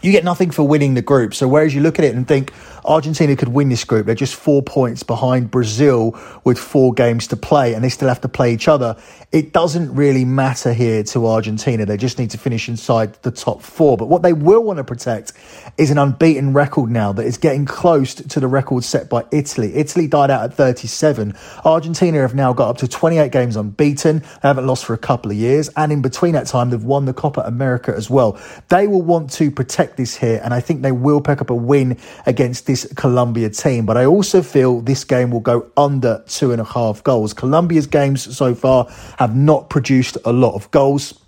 you 0.02 0.12
get 0.12 0.24
nothing 0.24 0.50
for 0.50 0.66
winning 0.66 0.94
the 0.94 1.02
group. 1.02 1.34
So 1.34 1.46
whereas 1.46 1.74
you 1.74 1.80
look 1.80 1.98
at 1.98 2.04
it 2.04 2.14
and 2.14 2.26
think 2.26 2.52
Argentina 2.84 3.36
could 3.36 3.48
win 3.48 3.68
this 3.68 3.84
group, 3.84 4.06
they're 4.06 4.14
just 4.14 4.34
four 4.34 4.62
points 4.62 5.02
behind 5.02 5.50
Brazil 5.50 6.18
with 6.44 6.58
four 6.58 6.92
games 6.92 7.26
to 7.28 7.36
play, 7.36 7.74
and 7.74 7.84
they 7.84 7.88
still 7.88 8.08
have 8.08 8.20
to 8.22 8.28
play 8.28 8.52
each 8.52 8.68
other. 8.68 8.96
It 9.32 9.52
doesn't 9.52 9.94
really 9.94 10.24
matter 10.24 10.72
here 10.72 11.04
to 11.04 11.26
Argentina. 11.26 11.86
They 11.86 11.96
just 11.96 12.18
need 12.18 12.30
to 12.30 12.38
finish 12.38 12.68
inside 12.68 13.14
the 13.22 13.30
top 13.30 13.62
four. 13.62 13.96
But 13.96 14.08
what 14.08 14.22
they 14.22 14.32
will 14.32 14.62
want 14.62 14.78
to 14.78 14.84
protect 14.84 15.32
is 15.78 15.90
an 15.90 15.98
unbeaten 15.98 16.52
record 16.52 16.90
now 16.90 17.12
that 17.12 17.24
is 17.24 17.38
getting 17.38 17.64
close 17.64 18.14
to 18.14 18.40
the 18.40 18.48
record 18.48 18.82
set 18.82 19.08
by 19.08 19.24
Italy. 19.30 19.74
Italy 19.76 20.08
died 20.08 20.30
out 20.30 20.44
at 20.44 20.54
37. 20.54 21.34
Argentina 21.64 22.18
have 22.18 22.34
now 22.34 22.52
got 22.52 22.70
up 22.70 22.78
to 22.78 22.88
28 22.88 23.30
games 23.30 23.56
unbeaten. 23.56 24.18
They 24.18 24.48
haven't 24.48 24.66
lost 24.66 24.84
for 24.84 24.94
a 24.94 24.98
couple 24.98 25.30
of 25.30 25.36
years, 25.36 25.68
and 25.76 25.92
in 25.92 26.02
between 26.02 26.32
that 26.32 26.46
time, 26.46 26.70
they've 26.70 26.82
won 26.82 27.04
the 27.04 27.14
Copa 27.14 27.42
America 27.42 27.94
as 27.96 28.10
well. 28.10 28.40
They 28.68 28.86
will 28.86 29.02
want 29.02 29.30
to 29.32 29.50
protect 29.50 29.96
this 29.96 30.16
here, 30.16 30.40
and 30.42 30.52
I 30.52 30.60
think 30.60 30.82
they 30.82 30.92
will 30.92 31.20
pick 31.20 31.40
up 31.40 31.50
a 31.50 31.54
win 31.54 31.98
against 32.26 32.66
this 32.70 32.86
Colombia 32.94 33.50
team, 33.50 33.84
but 33.84 33.96
I 33.96 34.04
also 34.04 34.42
feel 34.42 34.80
this 34.80 35.02
game 35.02 35.32
will 35.32 35.40
go 35.40 35.68
under 35.76 36.22
two 36.28 36.52
and 36.52 36.60
a 36.60 36.64
half 36.64 37.02
goals. 37.02 37.34
Colombia's 37.34 37.88
games 37.88 38.36
so 38.36 38.54
far 38.54 38.86
have 39.18 39.34
not 39.34 39.68
produced 39.70 40.16
a 40.24 40.32
lot 40.32 40.54
of 40.54 40.70
goals. 40.70 41.20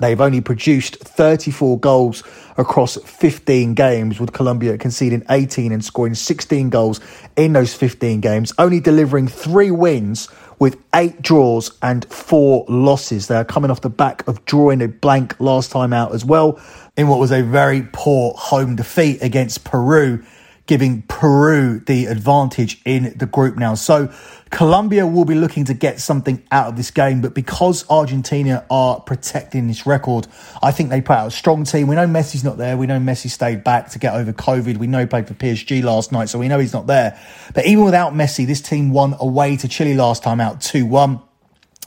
They've 0.00 0.20
only 0.20 0.40
produced 0.40 0.96
34 0.96 1.78
goals 1.78 2.24
across 2.56 2.96
15 2.96 3.74
games, 3.74 4.18
with 4.18 4.32
Colombia 4.32 4.76
conceding 4.76 5.22
18 5.30 5.70
and 5.70 5.84
scoring 5.84 6.14
16 6.14 6.70
goals 6.70 7.00
in 7.36 7.52
those 7.52 7.72
15 7.72 8.20
games, 8.20 8.52
only 8.58 8.80
delivering 8.80 9.28
three 9.28 9.70
wins 9.70 10.28
with 10.58 10.76
eight 10.92 11.22
draws 11.22 11.70
and 11.82 12.04
four 12.12 12.64
losses. 12.68 13.28
They 13.28 13.36
are 13.36 13.44
coming 13.44 13.70
off 13.70 13.82
the 13.82 13.90
back 13.90 14.26
of 14.26 14.44
drawing 14.44 14.82
a 14.82 14.88
blank 14.88 15.38
last 15.38 15.70
time 15.70 15.92
out 15.92 16.12
as 16.12 16.24
well, 16.24 16.60
in 16.96 17.06
what 17.06 17.20
was 17.20 17.30
a 17.30 17.44
very 17.44 17.86
poor 17.92 18.34
home 18.36 18.74
defeat 18.74 19.22
against 19.22 19.62
Peru 19.62 20.24
giving 20.66 21.02
Peru 21.02 21.80
the 21.80 22.06
advantage 22.06 22.80
in 22.84 23.14
the 23.16 23.26
group 23.26 23.56
now. 23.56 23.74
So 23.74 24.10
Colombia 24.50 25.06
will 25.06 25.24
be 25.24 25.34
looking 25.34 25.66
to 25.66 25.74
get 25.74 26.00
something 26.00 26.42
out 26.50 26.68
of 26.68 26.76
this 26.76 26.90
game, 26.90 27.20
but 27.20 27.34
because 27.34 27.84
Argentina 27.90 28.64
are 28.70 29.00
protecting 29.00 29.66
this 29.66 29.84
record, 29.84 30.26
I 30.62 30.70
think 30.70 30.90
they 30.90 31.00
put 31.00 31.16
out 31.16 31.26
a 31.26 31.30
strong 31.30 31.64
team. 31.64 31.86
We 31.86 31.96
know 31.96 32.06
Messi's 32.06 32.44
not 32.44 32.56
there. 32.56 32.76
We 32.76 32.86
know 32.86 32.98
Messi 32.98 33.28
stayed 33.28 33.62
back 33.62 33.90
to 33.90 33.98
get 33.98 34.14
over 34.14 34.32
COVID. 34.32 34.78
We 34.78 34.86
know 34.86 35.00
he 35.00 35.06
played 35.06 35.28
for 35.28 35.34
PSG 35.34 35.82
last 35.82 36.12
night, 36.12 36.28
so 36.28 36.38
we 36.38 36.48
know 36.48 36.58
he's 36.58 36.72
not 36.72 36.86
there. 36.86 37.20
But 37.52 37.66
even 37.66 37.84
without 37.84 38.14
Messi, 38.14 38.46
this 38.46 38.62
team 38.62 38.90
won 38.90 39.16
away 39.18 39.56
to 39.56 39.68
Chile 39.68 39.94
last 39.94 40.22
time 40.22 40.40
out 40.40 40.60
2 40.60 40.86
1. 40.86 41.20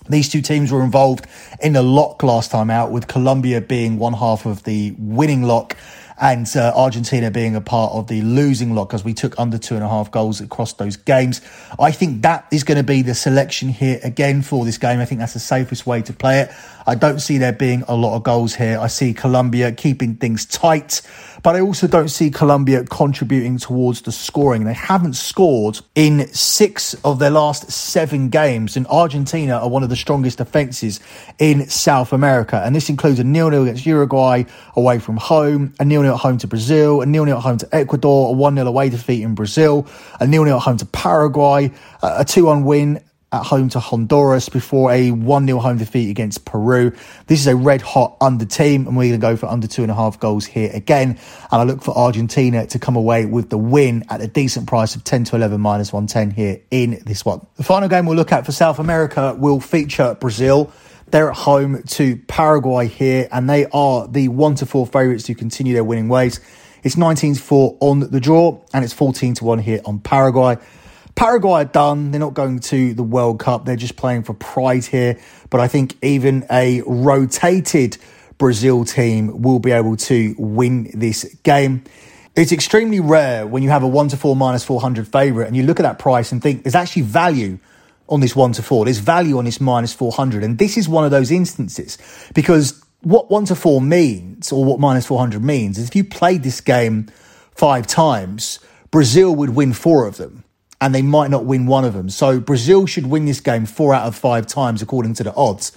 These 0.09 0.29
two 0.29 0.41
teams 0.41 0.71
were 0.71 0.83
involved 0.83 1.25
in 1.61 1.75
a 1.75 1.81
lock 1.81 2.23
last 2.23 2.51
time 2.51 2.69
out, 2.69 2.91
with 2.91 3.07
Colombia 3.07 3.59
being 3.59 3.97
one 3.97 4.13
half 4.13 4.45
of 4.45 4.63
the 4.63 4.95
winning 4.97 5.43
lock 5.43 5.75
and 6.19 6.47
uh, 6.55 6.73
Argentina 6.75 7.29
being 7.29 7.55
a 7.55 7.61
part 7.61 7.93
of 7.93 8.07
the 8.07 8.21
losing 8.21 8.73
lot 8.73 8.85
because 8.85 9.03
we 9.03 9.13
took 9.13 9.39
under 9.39 9.57
two 9.57 9.75
and 9.75 9.83
a 9.83 9.87
half 9.87 10.09
goals 10.09 10.41
across 10.41 10.73
those 10.73 10.97
games. 10.97 11.41
I 11.79 11.91
think 11.91 12.23
that 12.23 12.47
is 12.51 12.63
going 12.63 12.77
to 12.77 12.83
be 12.83 13.03
the 13.03 13.13
selection 13.13 13.69
here 13.69 13.99
again 14.03 14.41
for 14.41 14.65
this 14.65 14.77
game. 14.77 14.99
I 14.99 15.05
think 15.05 15.19
that's 15.19 15.33
the 15.33 15.39
safest 15.39 15.85
way 15.85 16.01
to 16.01 16.13
play 16.13 16.41
it. 16.41 16.51
I 16.87 16.95
don't 16.95 17.19
see 17.19 17.37
there 17.37 17.53
being 17.53 17.83
a 17.87 17.95
lot 17.95 18.15
of 18.15 18.23
goals 18.23 18.55
here. 18.55 18.79
I 18.79 18.87
see 18.87 19.13
Colombia 19.13 19.71
keeping 19.71 20.15
things 20.15 20.45
tight, 20.45 21.01
but 21.43 21.55
I 21.55 21.61
also 21.61 21.87
don't 21.87 22.09
see 22.09 22.29
Colombia 22.29 22.83
contributing 22.83 23.57
towards 23.57 24.01
the 24.01 24.11
scoring. 24.11 24.65
They 24.65 24.73
haven't 24.73 25.15
scored 25.15 25.79
in 25.95 26.27
six 26.33 26.93
of 27.05 27.19
their 27.19 27.29
last 27.29 27.71
seven 27.71 28.29
games, 28.29 28.77
and 28.77 28.87
Argentina 28.87 29.57
are 29.57 29.69
one 29.69 29.83
of 29.83 29.89
the 29.89 29.95
strongest 29.95 30.37
defences 30.39 30.99
in 31.39 31.69
South 31.69 32.13
America. 32.13 32.61
And 32.63 32.75
this 32.75 32.89
includes 32.89 33.19
a 33.19 33.23
nil-nil 33.23 33.63
against 33.63 33.85
Uruguay 33.85 34.43
away 34.75 34.99
from 34.99 35.17
home, 35.17 35.73
a 35.79 35.85
nil-nil 35.85 36.13
at 36.13 36.19
home 36.19 36.37
to 36.39 36.47
Brazil, 36.47 37.01
a 37.01 37.05
nil-nil 37.05 37.37
at 37.37 37.43
home 37.43 37.57
to 37.57 37.75
Ecuador, 37.75 38.33
a 38.33 38.37
1-0 38.37 38.67
away 38.67 38.89
defeat 38.89 39.23
in 39.23 39.35
Brazil, 39.35 39.87
a 40.19 40.27
nil-nil 40.27 40.57
at 40.57 40.61
home 40.61 40.77
to 40.77 40.85
Paraguay, 40.85 41.71
a 42.01 42.25
2-1 42.25 42.63
win 42.63 43.01
at 43.31 43.43
home 43.43 43.67
to 43.69 43.79
Honduras 43.79 44.47
before 44.47 44.91
a 44.91 45.11
1 45.11 45.45
0 45.47 45.59
home 45.59 45.77
defeat 45.77 46.09
against 46.09 46.45
Peru. 46.45 46.91
This 47.27 47.41
is 47.41 47.47
a 47.47 47.55
red 47.55 47.81
hot 47.81 48.15
under 48.21 48.45
team, 48.45 48.87
and 48.87 48.95
we're 48.95 49.09
going 49.09 49.19
to 49.19 49.27
go 49.27 49.35
for 49.35 49.47
under 49.47 49.67
two 49.67 49.81
and 49.81 49.91
a 49.91 49.95
half 49.95 50.19
goals 50.19 50.45
here 50.45 50.71
again. 50.73 51.19
And 51.51 51.61
I 51.61 51.63
look 51.63 51.81
for 51.81 51.97
Argentina 51.97 52.65
to 52.67 52.79
come 52.79 52.95
away 52.95 53.25
with 53.25 53.49
the 53.49 53.57
win 53.57 54.05
at 54.09 54.21
a 54.21 54.27
decent 54.27 54.67
price 54.67 54.95
of 54.95 55.03
10 55.03 55.25
to 55.25 55.35
11 55.35 55.59
minus 55.59 55.91
110 55.91 56.31
here 56.31 56.61
in 56.71 57.01
this 57.05 57.25
one. 57.25 57.45
The 57.57 57.63
final 57.63 57.89
game 57.89 58.05
we'll 58.05 58.15
look 58.15 58.31
at 58.31 58.45
for 58.45 58.53
South 58.53 58.79
America 58.79 59.35
will 59.37 59.59
feature 59.59 60.15
Brazil. 60.15 60.71
They're 61.09 61.29
at 61.29 61.37
home 61.37 61.83
to 61.83 62.17
Paraguay 62.27 62.87
here, 62.87 63.27
and 63.31 63.49
they 63.49 63.65
are 63.73 64.07
the 64.07 64.29
1 64.29 64.55
to 64.55 64.65
4 64.65 64.87
favourites 64.87 65.23
to 65.25 65.35
continue 65.35 65.73
their 65.73 65.83
winning 65.83 66.07
ways. 66.07 66.39
It's 66.83 66.95
19 66.95 67.35
to 67.35 67.41
4 67.41 67.77
on 67.81 67.99
the 67.99 68.21
draw, 68.21 68.61
and 68.73 68.85
it's 68.85 68.93
14 68.93 69.33
to 69.35 69.43
1 69.43 69.59
here 69.59 69.81
on 69.83 69.99
Paraguay. 69.99 70.57
Paraguay 71.17 71.61
are 71.61 71.65
done. 71.65 72.11
They're 72.11 72.19
not 72.19 72.35
going 72.35 72.59
to 72.59 72.93
the 72.93 73.01
World 73.01 73.39
Cup. 73.39 73.65
They're 73.65 73.75
just 73.75 73.95
playing 73.95 74.21
for 74.21 74.35
pride 74.35 74.85
here. 74.85 75.19
But 75.49 75.59
I 75.59 75.67
think 75.67 75.97
even 76.03 76.45
a 76.51 76.83
rotated 76.85 77.97
Brazil 78.37 78.85
team 78.85 79.41
will 79.41 79.57
be 79.57 79.71
able 79.71 79.97
to 79.97 80.35
win 80.37 80.91
this 80.93 81.23
game. 81.41 81.83
It's 82.35 82.51
extremely 82.51 82.99
rare 82.99 83.47
when 83.47 83.63
you 83.63 83.69
have 83.69 83.81
a 83.81 83.87
1 83.87 84.09
to 84.09 84.17
4 84.17 84.35
minus 84.35 84.63
400 84.63 85.07
favourite 85.07 85.47
and 85.47 85.57
you 85.57 85.63
look 85.63 85.79
at 85.79 85.83
that 85.83 85.97
price 85.97 86.31
and 86.31 86.39
think 86.39 86.61
there's 86.61 86.75
actually 86.75 87.01
value 87.01 87.57
on 88.07 88.19
this 88.19 88.35
1 88.35 88.51
to 88.53 88.61
4. 88.61 88.85
There's 88.85 88.99
value 88.99 89.39
on 89.39 89.45
this 89.45 89.59
minus 89.59 89.93
400. 89.93 90.43
And 90.43 90.59
this 90.59 90.77
is 90.77 90.87
one 90.87 91.03
of 91.03 91.09
those 91.09 91.31
instances 91.31 91.97
because 92.35 92.79
what 93.01 93.31
1 93.31 93.45
to 93.45 93.55
4 93.55 93.81
means 93.81 94.51
or 94.51 94.63
what 94.63 94.79
minus 94.79 95.07
400 95.07 95.43
means 95.43 95.79
is 95.79 95.87
if 95.87 95.95
you 95.95 96.03
played 96.03 96.43
this 96.43 96.61
game 96.61 97.07
five 97.55 97.87
times, 97.87 98.59
Brazil 98.91 99.33
would 99.33 99.55
win 99.55 99.73
four 99.73 100.05
of 100.05 100.17
them 100.17 100.43
and 100.79 100.93
they 100.93 101.01
might 101.01 101.31
not 101.31 101.45
win 101.45 101.65
one 101.65 101.85
of 101.85 101.93
them. 101.93 102.09
So 102.09 102.39
Brazil 102.39 102.85
should 102.85 103.07
win 103.07 103.25
this 103.25 103.39
game 103.39 103.65
four 103.65 103.93
out 103.93 104.05
of 104.05 104.15
five 104.15 104.47
times 104.47 104.81
according 104.81 105.13
to 105.15 105.23
the 105.23 105.33
odds. 105.35 105.71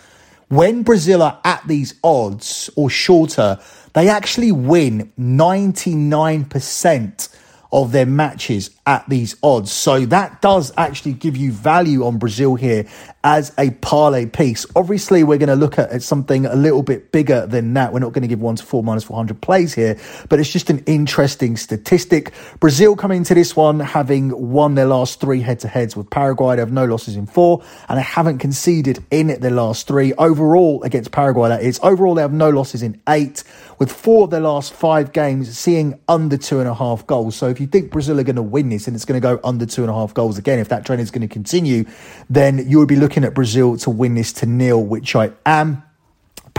When 0.49 0.83
Brazil 0.83 1.23
are 1.23 1.41
at 1.45 1.63
these 1.67 1.95
odds 2.03 2.69
or 2.77 2.91
shorter, 2.91 3.59
they 3.93 4.09
actually 4.09 4.53
win 4.53 5.13
99% 5.19 7.37
of 7.73 7.93
their 7.93 8.07
matches 8.07 8.71
at 8.91 9.09
these 9.09 9.37
odds. 9.41 9.71
So 9.71 10.05
that 10.07 10.43
does 10.43 10.73
actually 10.77 11.13
give 11.13 11.37
you 11.37 11.53
value 11.53 12.05
on 12.05 12.19
Brazil 12.19 12.57
here 12.57 12.89
as 13.23 13.55
a 13.57 13.71
parlay 13.71 14.27
piece. 14.27 14.67
Obviously, 14.75 15.23
we're 15.23 15.39
going 15.39 15.49
to 15.49 15.55
look 15.55 15.79
at, 15.79 16.03
something 16.03 16.47
a 16.47 16.57
little 16.57 16.83
bit 16.83 17.13
bigger 17.13 17.47
than 17.47 17.75
that. 17.75 17.93
We're 17.93 18.01
not 18.01 18.13
going 18.13 18.23
to 18.23 18.29
give 18.29 18.41
one 18.41 18.57
to 18.57 18.65
four 18.65 18.83
minus 18.83 19.05
400 19.05 19.41
plays 19.41 19.75
here, 19.75 19.97
but 20.29 20.41
it's 20.41 20.51
just 20.51 20.71
an 20.71 20.83
interesting 20.87 21.57
statistic. 21.57 22.33
Brazil 22.59 22.97
coming 22.97 23.19
into 23.19 23.35
this 23.35 23.55
one 23.55 23.79
having 23.79 24.51
won 24.51 24.75
their 24.75 24.87
last 24.87 25.21
three 25.21 25.41
head 25.41 25.61
to 25.61 25.69
heads 25.69 25.95
with 25.95 26.11
Paraguay. 26.11 26.57
They 26.57 26.63
have 26.63 26.73
no 26.73 26.87
losses 26.87 27.15
in 27.15 27.27
four 27.27 27.63
and 27.89 27.97
they 27.97 28.03
haven't 28.03 28.39
conceded 28.39 29.05
in 29.13 29.29
their 29.41 29.51
last 29.53 29.87
three. 29.87 30.15
Overall, 30.15 30.83
against 30.83 31.13
Paraguay, 31.13 31.51
that 31.51 31.63
is. 31.63 31.79
Overall, 31.83 32.17
they 32.17 32.23
have 32.23 32.33
no 32.33 32.51
losses 32.51 32.83
in 32.83 33.01
eight, 33.09 33.45
with 33.79 33.91
four 33.91 34.25
of 34.25 34.31
their 34.31 34.41
last 34.41 34.73
five 34.73 35.13
games 35.13 35.57
seeing 35.59 35.99
under 36.09 36.37
two 36.37 36.61
and 36.61 36.69
a 36.69 36.75
half 36.75 37.07
goals. 37.07 37.35
So 37.35 37.49
if 37.49 37.61
you 37.61 37.67
think 37.67 37.91
Brazil 37.91 38.21
are 38.21 38.25
going 38.25 38.37
to 38.37 38.43
win 38.43 38.69
this 38.69 38.80
and 38.87 38.95
it's 38.95 39.05
going 39.05 39.21
to 39.21 39.23
go 39.23 39.41
under 39.45 39.67
two 39.67 39.83
and 39.83 39.91
a 39.91 39.95
half 39.95 40.15
goals 40.15 40.39
again, 40.39 40.59
if 40.59 40.69
that 40.69 40.85
trend 40.85 41.01
is 41.01 41.11
going 41.11 41.23
to 41.23 41.33
continue, 41.33 41.85
then 42.29 42.69
you 42.69 42.79
would 42.79 42.89
be 42.89 42.97
looking 42.97 43.25
at 43.25 43.35
Brazil 43.35 43.77
to 43.79 43.91
win 43.91 44.15
this 44.15 44.33
to 44.35 44.47
nil, 44.47 44.83
which 44.83 45.17
I 45.17 45.33
am. 45.47 45.83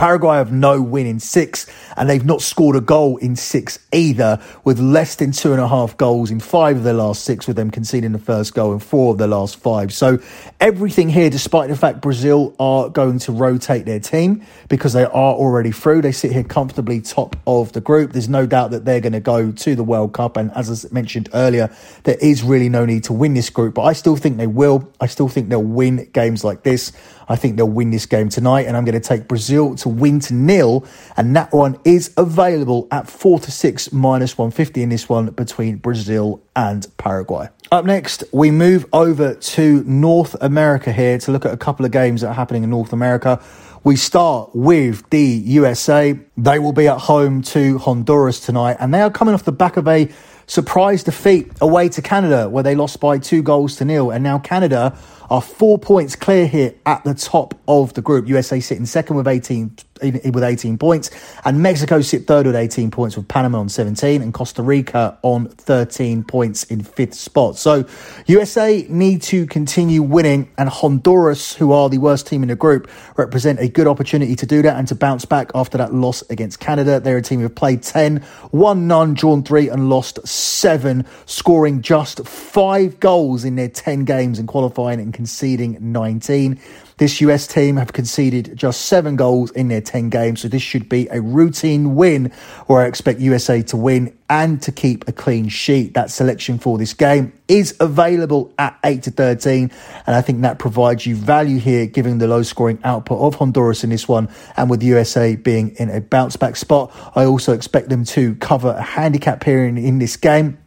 Paraguay 0.02 0.38
have 0.38 0.50
no 0.50 0.82
win 0.82 1.06
in 1.06 1.20
six, 1.20 1.64
and 1.96 2.10
they've 2.10 2.24
not 2.24 2.42
scored 2.42 2.74
a 2.74 2.80
goal 2.80 3.18
in 3.18 3.36
six 3.36 3.78
either, 3.92 4.42
with 4.64 4.80
less 4.80 5.14
than 5.14 5.30
two 5.30 5.52
and 5.52 5.60
a 5.60 5.68
half 5.68 5.96
goals 5.96 6.32
in 6.32 6.40
five 6.40 6.78
of 6.78 6.82
their 6.82 6.92
last 6.92 7.22
six, 7.22 7.46
with 7.46 7.54
them 7.54 7.70
conceding 7.70 8.10
the 8.10 8.18
first 8.18 8.52
goal 8.52 8.72
in 8.72 8.80
four 8.80 9.12
of 9.12 9.18
their 9.18 9.28
last 9.28 9.60
five. 9.60 9.92
So 9.92 10.18
everything 10.58 11.08
here, 11.08 11.30
despite 11.30 11.68
the 11.68 11.76
fact 11.76 12.00
Brazil 12.00 12.52
are 12.58 12.88
going 12.88 13.20
to 13.20 13.30
rotate 13.30 13.84
their 13.84 14.00
team 14.00 14.44
because 14.68 14.92
they 14.92 15.04
are 15.04 15.34
already 15.34 15.70
through, 15.70 16.02
they 16.02 16.10
sit 16.10 16.32
here 16.32 16.42
comfortably 16.42 17.00
top 17.00 17.36
of 17.46 17.70
the 17.72 17.80
group. 17.80 18.10
There's 18.10 18.28
no 18.28 18.44
doubt 18.44 18.72
that 18.72 18.84
they're 18.84 19.00
going 19.00 19.12
to 19.12 19.20
go 19.20 19.52
to 19.52 19.76
the 19.76 19.84
World 19.84 20.14
Cup, 20.14 20.36
and 20.36 20.50
as 20.56 20.84
I 20.84 20.92
mentioned 20.92 21.28
earlier, 21.32 21.72
there 22.02 22.18
is 22.20 22.42
really 22.42 22.68
no 22.68 22.84
need 22.84 23.04
to 23.04 23.12
win 23.12 23.34
this 23.34 23.50
group, 23.50 23.74
but 23.74 23.82
I 23.82 23.92
still 23.92 24.16
think 24.16 24.36
they 24.36 24.48
will. 24.48 24.92
I 25.00 25.06
still 25.06 25.28
think 25.28 25.48
they'll 25.48 25.62
win 25.62 26.10
games 26.12 26.42
like 26.42 26.64
this. 26.64 26.90
I 27.32 27.36
think 27.36 27.56
they'll 27.56 27.66
win 27.66 27.90
this 27.90 28.04
game 28.04 28.28
tonight, 28.28 28.66
and 28.66 28.76
I'm 28.76 28.84
going 28.84 29.00
to 29.00 29.08
take 29.08 29.26
Brazil 29.26 29.74
to 29.76 29.88
win 29.88 30.20
to 30.20 30.34
nil, 30.34 30.84
and 31.16 31.34
that 31.34 31.50
one 31.50 31.78
is 31.82 32.12
available 32.18 32.86
at 32.90 33.08
four 33.08 33.40
to 33.40 33.50
six 33.50 33.90
minus 33.90 34.36
150 34.36 34.82
in 34.82 34.90
this 34.90 35.08
one 35.08 35.30
between 35.30 35.76
Brazil 35.76 36.42
and 36.54 36.86
Paraguay. 36.98 37.48
Up 37.70 37.86
next, 37.86 38.22
we 38.32 38.50
move 38.50 38.84
over 38.92 39.34
to 39.34 39.82
North 39.84 40.36
America 40.42 40.92
here 40.92 41.16
to 41.20 41.32
look 41.32 41.46
at 41.46 41.54
a 41.54 41.56
couple 41.56 41.86
of 41.86 41.90
games 41.90 42.20
that 42.20 42.28
are 42.28 42.34
happening 42.34 42.64
in 42.64 42.70
North 42.70 42.92
America. 42.92 43.42
We 43.82 43.96
start 43.96 44.50
with 44.54 45.08
the 45.08 45.22
USA. 45.22 46.20
They 46.36 46.58
will 46.58 46.74
be 46.74 46.86
at 46.86 46.98
home 46.98 47.40
to 47.44 47.78
Honduras 47.78 48.40
tonight, 48.40 48.76
and 48.78 48.92
they 48.92 49.00
are 49.00 49.10
coming 49.10 49.32
off 49.32 49.44
the 49.44 49.52
back 49.52 49.78
of 49.78 49.88
a 49.88 50.10
surprise 50.46 51.02
defeat 51.02 51.50
away 51.62 51.88
to 51.88 52.02
Canada, 52.02 52.50
where 52.50 52.62
they 52.62 52.74
lost 52.74 53.00
by 53.00 53.16
two 53.16 53.42
goals 53.42 53.76
to 53.76 53.86
nil. 53.86 54.10
And 54.10 54.22
now 54.22 54.38
Canada 54.38 54.98
are 55.32 55.40
four 55.40 55.78
points 55.78 56.14
clear 56.14 56.46
here 56.46 56.74
at 56.84 57.02
the 57.04 57.14
top 57.14 57.54
of 57.66 57.94
the 57.94 58.02
group. 58.02 58.28
USA 58.28 58.60
sitting 58.60 58.84
second 58.84 59.16
with 59.16 59.26
18 59.26 59.74
with 60.02 60.42
18 60.42 60.78
points, 60.78 61.10
and 61.44 61.62
Mexico 61.62 62.00
sit 62.00 62.26
third 62.26 62.46
with 62.46 62.56
18 62.56 62.90
points 62.90 63.16
with 63.16 63.28
Panama 63.28 63.60
on 63.60 63.68
17 63.68 64.20
and 64.22 64.34
Costa 64.34 64.62
Rica 64.62 65.18
on 65.22 65.46
13 65.46 66.24
points 66.24 66.64
in 66.64 66.82
fifth 66.82 67.14
spot. 67.14 67.56
So 67.56 67.84
USA 68.26 68.84
need 68.88 69.22
to 69.22 69.46
continue 69.46 70.02
winning, 70.02 70.50
and 70.58 70.68
Honduras, 70.68 71.54
who 71.54 71.72
are 71.72 71.88
the 71.88 71.98
worst 71.98 72.26
team 72.26 72.42
in 72.42 72.48
the 72.48 72.56
group, 72.56 72.90
represent 73.16 73.60
a 73.60 73.68
good 73.68 73.86
opportunity 73.86 74.34
to 74.36 74.46
do 74.46 74.62
that 74.62 74.76
and 74.76 74.88
to 74.88 74.94
bounce 74.94 75.24
back 75.24 75.50
after 75.54 75.78
that 75.78 75.94
loss 75.94 76.22
against 76.30 76.60
Canada. 76.60 77.00
They're 77.00 77.18
a 77.18 77.22
team 77.22 77.40
who've 77.40 77.54
played 77.54 77.82
10, 77.82 78.24
won 78.50 78.88
none, 78.88 79.14
drawn 79.14 79.42
three, 79.42 79.68
and 79.68 79.88
lost 79.88 80.26
seven, 80.26 81.06
scoring 81.26 81.82
just 81.82 82.26
five 82.26 82.98
goals 82.98 83.44
in 83.44 83.56
their 83.56 83.68
10 83.68 84.04
games 84.04 84.38
and 84.38 84.48
qualifying 84.48 85.00
and 85.00 85.14
conceding 85.22 85.78
19. 85.80 86.58
This 86.96 87.20
US 87.20 87.46
team 87.46 87.76
have 87.76 87.92
conceded 87.92 88.56
just 88.56 88.86
seven 88.86 89.14
goals 89.14 89.52
in 89.52 89.68
their 89.68 89.80
10 89.80 90.10
games, 90.10 90.40
so 90.40 90.48
this 90.48 90.62
should 90.62 90.88
be 90.88 91.06
a 91.12 91.20
routine 91.20 91.94
win 91.94 92.32
where 92.66 92.82
I 92.82 92.86
expect 92.86 93.20
USA 93.20 93.62
to 93.62 93.76
win 93.76 94.16
and 94.28 94.60
to 94.62 94.72
keep 94.72 95.06
a 95.06 95.12
clean 95.12 95.48
sheet. 95.48 95.94
That 95.94 96.10
selection 96.10 96.58
for 96.58 96.76
this 96.76 96.92
game 96.92 97.32
is 97.46 97.76
available 97.78 98.52
at 98.58 98.76
8 98.84 99.04
to 99.04 99.12
13, 99.12 99.70
and 100.06 100.16
I 100.16 100.22
think 100.22 100.42
that 100.42 100.58
provides 100.58 101.06
you 101.06 101.14
value 101.14 101.60
here 101.60 101.86
given 101.86 102.18
the 102.18 102.26
low 102.26 102.42
scoring 102.42 102.80
output 102.82 103.20
of 103.20 103.36
Honduras 103.36 103.84
in 103.84 103.90
this 103.90 104.08
one, 104.08 104.28
and 104.56 104.68
with 104.68 104.82
USA 104.82 105.36
being 105.36 105.76
in 105.76 105.88
a 105.88 106.00
bounce 106.00 106.34
back 106.34 106.56
spot, 106.56 106.90
I 107.14 107.26
also 107.26 107.52
expect 107.52 107.90
them 107.90 108.04
to 108.06 108.34
cover 108.36 108.70
a 108.70 108.82
handicap 108.82 109.40
period 109.40 109.78
in 109.78 110.00
this 110.00 110.16
game. 110.16 110.61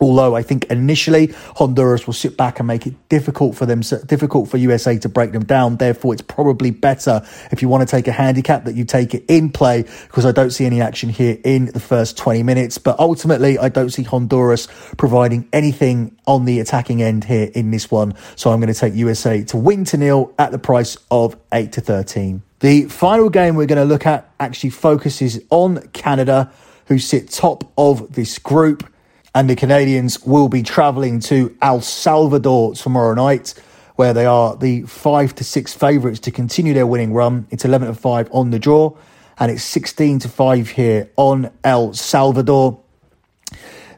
Although 0.00 0.34
I 0.34 0.42
think 0.42 0.64
initially 0.66 1.34
Honduras 1.56 2.06
will 2.06 2.14
sit 2.14 2.36
back 2.36 2.58
and 2.58 2.66
make 2.66 2.86
it 2.86 2.94
difficult 3.10 3.54
for 3.54 3.66
them, 3.66 3.80
difficult 4.06 4.48
for 4.48 4.56
USA 4.56 4.98
to 4.98 5.08
break 5.08 5.32
them 5.32 5.44
down. 5.44 5.76
Therefore, 5.76 6.14
it's 6.14 6.22
probably 6.22 6.70
better 6.70 7.22
if 7.52 7.60
you 7.60 7.68
want 7.68 7.86
to 7.86 7.90
take 7.90 8.08
a 8.08 8.12
handicap 8.12 8.64
that 8.64 8.74
you 8.74 8.84
take 8.84 9.14
it 9.14 9.24
in 9.28 9.50
play 9.50 9.82
because 10.06 10.24
I 10.24 10.32
don't 10.32 10.50
see 10.50 10.64
any 10.64 10.80
action 10.80 11.10
here 11.10 11.38
in 11.44 11.66
the 11.66 11.80
first 11.80 12.16
20 12.16 12.42
minutes. 12.42 12.78
But 12.78 12.98
ultimately, 12.98 13.58
I 13.58 13.68
don't 13.68 13.90
see 13.90 14.02
Honduras 14.02 14.68
providing 14.96 15.48
anything 15.52 16.16
on 16.26 16.46
the 16.46 16.60
attacking 16.60 17.02
end 17.02 17.24
here 17.24 17.50
in 17.54 17.70
this 17.70 17.90
one. 17.90 18.14
So 18.36 18.50
I'm 18.50 18.60
going 18.60 18.72
to 18.72 18.78
take 18.78 18.94
USA 18.94 19.44
to 19.44 19.56
win 19.58 19.84
to 19.86 19.98
nil 19.98 20.32
at 20.38 20.50
the 20.50 20.58
price 20.58 20.96
of 21.10 21.36
8 21.52 21.72
to 21.72 21.80
13. 21.82 22.42
The 22.60 22.84
final 22.84 23.28
game 23.28 23.54
we're 23.54 23.66
going 23.66 23.78
to 23.78 23.84
look 23.84 24.06
at 24.06 24.32
actually 24.38 24.70
focuses 24.70 25.40
on 25.50 25.88
Canada, 25.88 26.50
who 26.86 26.98
sit 26.98 27.30
top 27.30 27.70
of 27.76 28.14
this 28.14 28.38
group 28.38 28.90
and 29.34 29.48
the 29.48 29.56
Canadians 29.56 30.22
will 30.24 30.48
be 30.48 30.62
travelling 30.62 31.20
to 31.20 31.56
El 31.62 31.80
Salvador 31.80 32.74
tomorrow 32.74 33.14
night, 33.14 33.54
where 33.96 34.12
they 34.12 34.26
are 34.26 34.56
the 34.56 34.82
five 34.82 35.34
to 35.36 35.44
six 35.44 35.74
favourites 35.74 36.20
to 36.20 36.30
continue 36.30 36.74
their 36.74 36.86
winning 36.86 37.12
run. 37.12 37.46
It's 37.50 37.64
eleven 37.64 37.88
to 37.88 37.94
five 37.94 38.28
on 38.32 38.50
the 38.50 38.58
draw, 38.58 38.96
and 39.38 39.50
it's 39.50 39.62
sixteen 39.62 40.18
to 40.20 40.28
five 40.28 40.70
here 40.70 41.10
on 41.16 41.50
El 41.62 41.94
Salvador. 41.94 42.80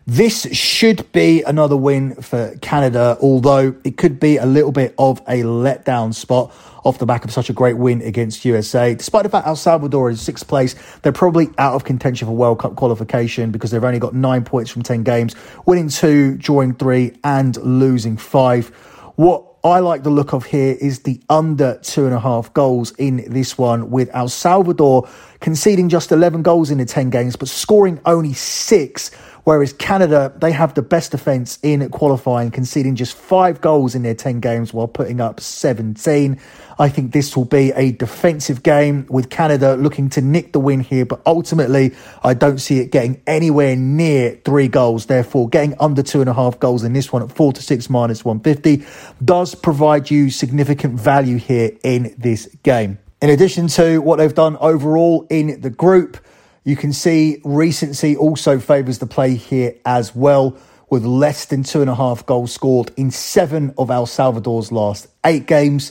This 0.06 0.52
should 0.52 1.10
be 1.12 1.44
another 1.44 1.76
win 1.76 2.16
for 2.16 2.56
Canada, 2.60 3.16
although 3.22 3.76
it 3.84 3.96
could 3.96 4.18
be 4.18 4.36
a 4.36 4.46
little 4.46 4.72
bit 4.72 4.96
of 4.98 5.20
a 5.28 5.42
letdown 5.42 6.12
spot 6.12 6.52
off 6.82 6.98
the 6.98 7.06
back 7.06 7.24
of 7.24 7.30
such 7.30 7.48
a 7.48 7.52
great 7.52 7.78
win 7.78 8.02
against 8.02 8.44
USA. 8.44 8.96
Despite 8.96 9.22
the 9.22 9.28
fact 9.28 9.46
El 9.46 9.54
Salvador 9.54 10.10
is 10.10 10.20
sixth 10.20 10.48
place, 10.48 10.74
they're 11.02 11.12
probably 11.12 11.50
out 11.56 11.74
of 11.74 11.84
contention 11.84 12.26
for 12.26 12.34
World 12.34 12.58
Cup 12.58 12.74
qualification 12.74 13.52
because 13.52 13.70
they've 13.70 13.84
only 13.84 14.00
got 14.00 14.12
nine 14.12 14.44
points 14.44 14.72
from 14.72 14.82
10 14.82 15.04
games, 15.04 15.36
winning 15.66 15.88
two, 15.88 16.36
drawing 16.36 16.74
three, 16.74 17.16
and 17.22 17.56
losing 17.58 18.16
five. 18.16 18.70
What 19.14 19.46
I 19.62 19.78
like 19.78 20.02
the 20.02 20.10
look 20.10 20.32
of 20.32 20.44
here 20.44 20.76
is 20.80 21.00
the 21.00 21.20
under 21.28 21.78
two 21.84 22.06
and 22.06 22.12
a 22.12 22.18
half 22.18 22.52
goals 22.52 22.90
in 22.98 23.24
this 23.30 23.56
one, 23.56 23.92
with 23.92 24.10
El 24.12 24.28
Salvador 24.28 25.08
conceding 25.38 25.88
just 25.88 26.10
11 26.10 26.42
goals 26.42 26.72
in 26.72 26.78
the 26.78 26.84
10 26.84 27.10
games, 27.10 27.36
but 27.36 27.46
scoring 27.46 28.00
only 28.04 28.32
six 28.32 29.12
Whereas 29.44 29.72
Canada, 29.72 30.32
they 30.36 30.52
have 30.52 30.74
the 30.74 30.82
best 30.82 31.10
defence 31.10 31.58
in 31.62 31.88
qualifying, 31.90 32.52
conceding 32.52 32.94
just 32.94 33.14
five 33.14 33.60
goals 33.60 33.96
in 33.96 34.02
their 34.02 34.14
10 34.14 34.38
games 34.38 34.72
while 34.72 34.86
putting 34.86 35.20
up 35.20 35.40
17. 35.40 36.38
I 36.78 36.88
think 36.88 37.12
this 37.12 37.36
will 37.36 37.44
be 37.44 37.72
a 37.72 37.90
defensive 37.90 38.62
game 38.62 39.04
with 39.10 39.30
Canada 39.30 39.74
looking 39.74 40.08
to 40.10 40.20
nick 40.20 40.52
the 40.52 40.60
win 40.60 40.78
here, 40.80 41.04
but 41.04 41.20
ultimately, 41.26 41.92
I 42.22 42.34
don't 42.34 42.58
see 42.58 42.78
it 42.78 42.92
getting 42.92 43.20
anywhere 43.26 43.74
near 43.74 44.40
three 44.44 44.68
goals. 44.68 45.06
Therefore, 45.06 45.48
getting 45.48 45.74
under 45.80 46.04
two 46.04 46.20
and 46.20 46.30
a 46.30 46.34
half 46.34 46.60
goals 46.60 46.84
in 46.84 46.92
this 46.92 47.12
one 47.12 47.22
at 47.22 47.32
four 47.32 47.52
to 47.52 47.62
six 47.62 47.90
minus 47.90 48.24
150 48.24 48.86
does 49.24 49.56
provide 49.56 50.08
you 50.08 50.30
significant 50.30 51.00
value 51.00 51.38
here 51.38 51.72
in 51.82 52.14
this 52.16 52.46
game. 52.62 52.98
In 53.20 53.30
addition 53.30 53.66
to 53.68 53.98
what 53.98 54.16
they've 54.16 54.34
done 54.34 54.56
overall 54.58 55.26
in 55.30 55.60
the 55.60 55.70
group, 55.70 56.18
you 56.64 56.76
can 56.76 56.92
see 56.92 57.40
recency 57.44 58.16
also 58.16 58.58
favours 58.58 58.98
the 58.98 59.06
play 59.06 59.34
here 59.34 59.74
as 59.84 60.14
well, 60.14 60.56
with 60.90 61.04
less 61.04 61.46
than 61.46 61.62
two 61.62 61.80
and 61.80 61.90
a 61.90 61.94
half 61.94 62.24
goals 62.26 62.52
scored 62.52 62.92
in 62.96 63.10
seven 63.10 63.74
of 63.78 63.90
El 63.90 64.06
Salvador's 64.06 64.70
last 64.70 65.08
eight 65.24 65.46
games, 65.46 65.90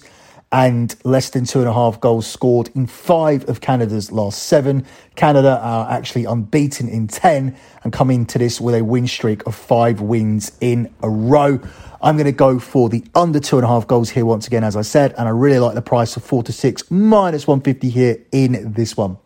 and 0.52 0.96
less 1.04 1.30
than 1.30 1.46
two 1.46 1.60
and 1.60 1.68
a 1.68 1.74
half 1.74 2.00
goals 2.00 2.28
scored 2.28 2.70
in 2.76 2.86
five 2.86 3.48
of 3.50 3.62
Canada's 3.62 4.12
last 4.12 4.44
seven. 4.44 4.86
Canada 5.16 5.60
are 5.62 5.90
actually 5.90 6.26
unbeaten 6.26 6.90
in 6.90 7.08
10 7.08 7.56
and 7.84 7.94
come 7.94 8.12
into 8.12 8.38
this 8.38 8.60
with 8.60 8.76
a 8.76 8.84
win 8.84 9.08
streak 9.08 9.46
of 9.48 9.56
five 9.56 10.02
wins 10.02 10.52
in 10.60 10.94
a 11.04 11.10
row. 11.10 11.60
I'm 12.02 12.16
going 12.16 12.26
to 12.26 12.34
go 12.34 12.60
for 12.60 12.90
the 12.90 13.04
under 13.16 13.40
two 13.40 13.58
and 13.58 13.66
a 13.66 13.68
half 13.68 13.88
goals 13.88 14.10
here 14.10 14.26
once 14.26 14.48
again, 14.48 14.64
as 14.64 14.76
I 14.76 14.82
said, 14.82 15.14
and 15.18 15.28
I 15.28 15.32
really 15.32 15.60
like 15.60 15.76
the 15.76 15.82
price 15.82 16.18
of 16.18 16.24
four 16.24 16.44
to 16.44 16.52
six 16.52 16.90
minus 16.92 17.48
150 17.48 17.90
here 17.90 18.18
in 18.32 18.74
this 18.74 18.98
one. 18.98 19.18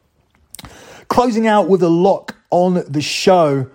Closing 1.08 1.48
out 1.48 1.68
with 1.70 1.84
a 1.84 1.90
lock 1.90 2.36
on 2.50 2.84
the 2.88 3.02
show. 3.02 3.70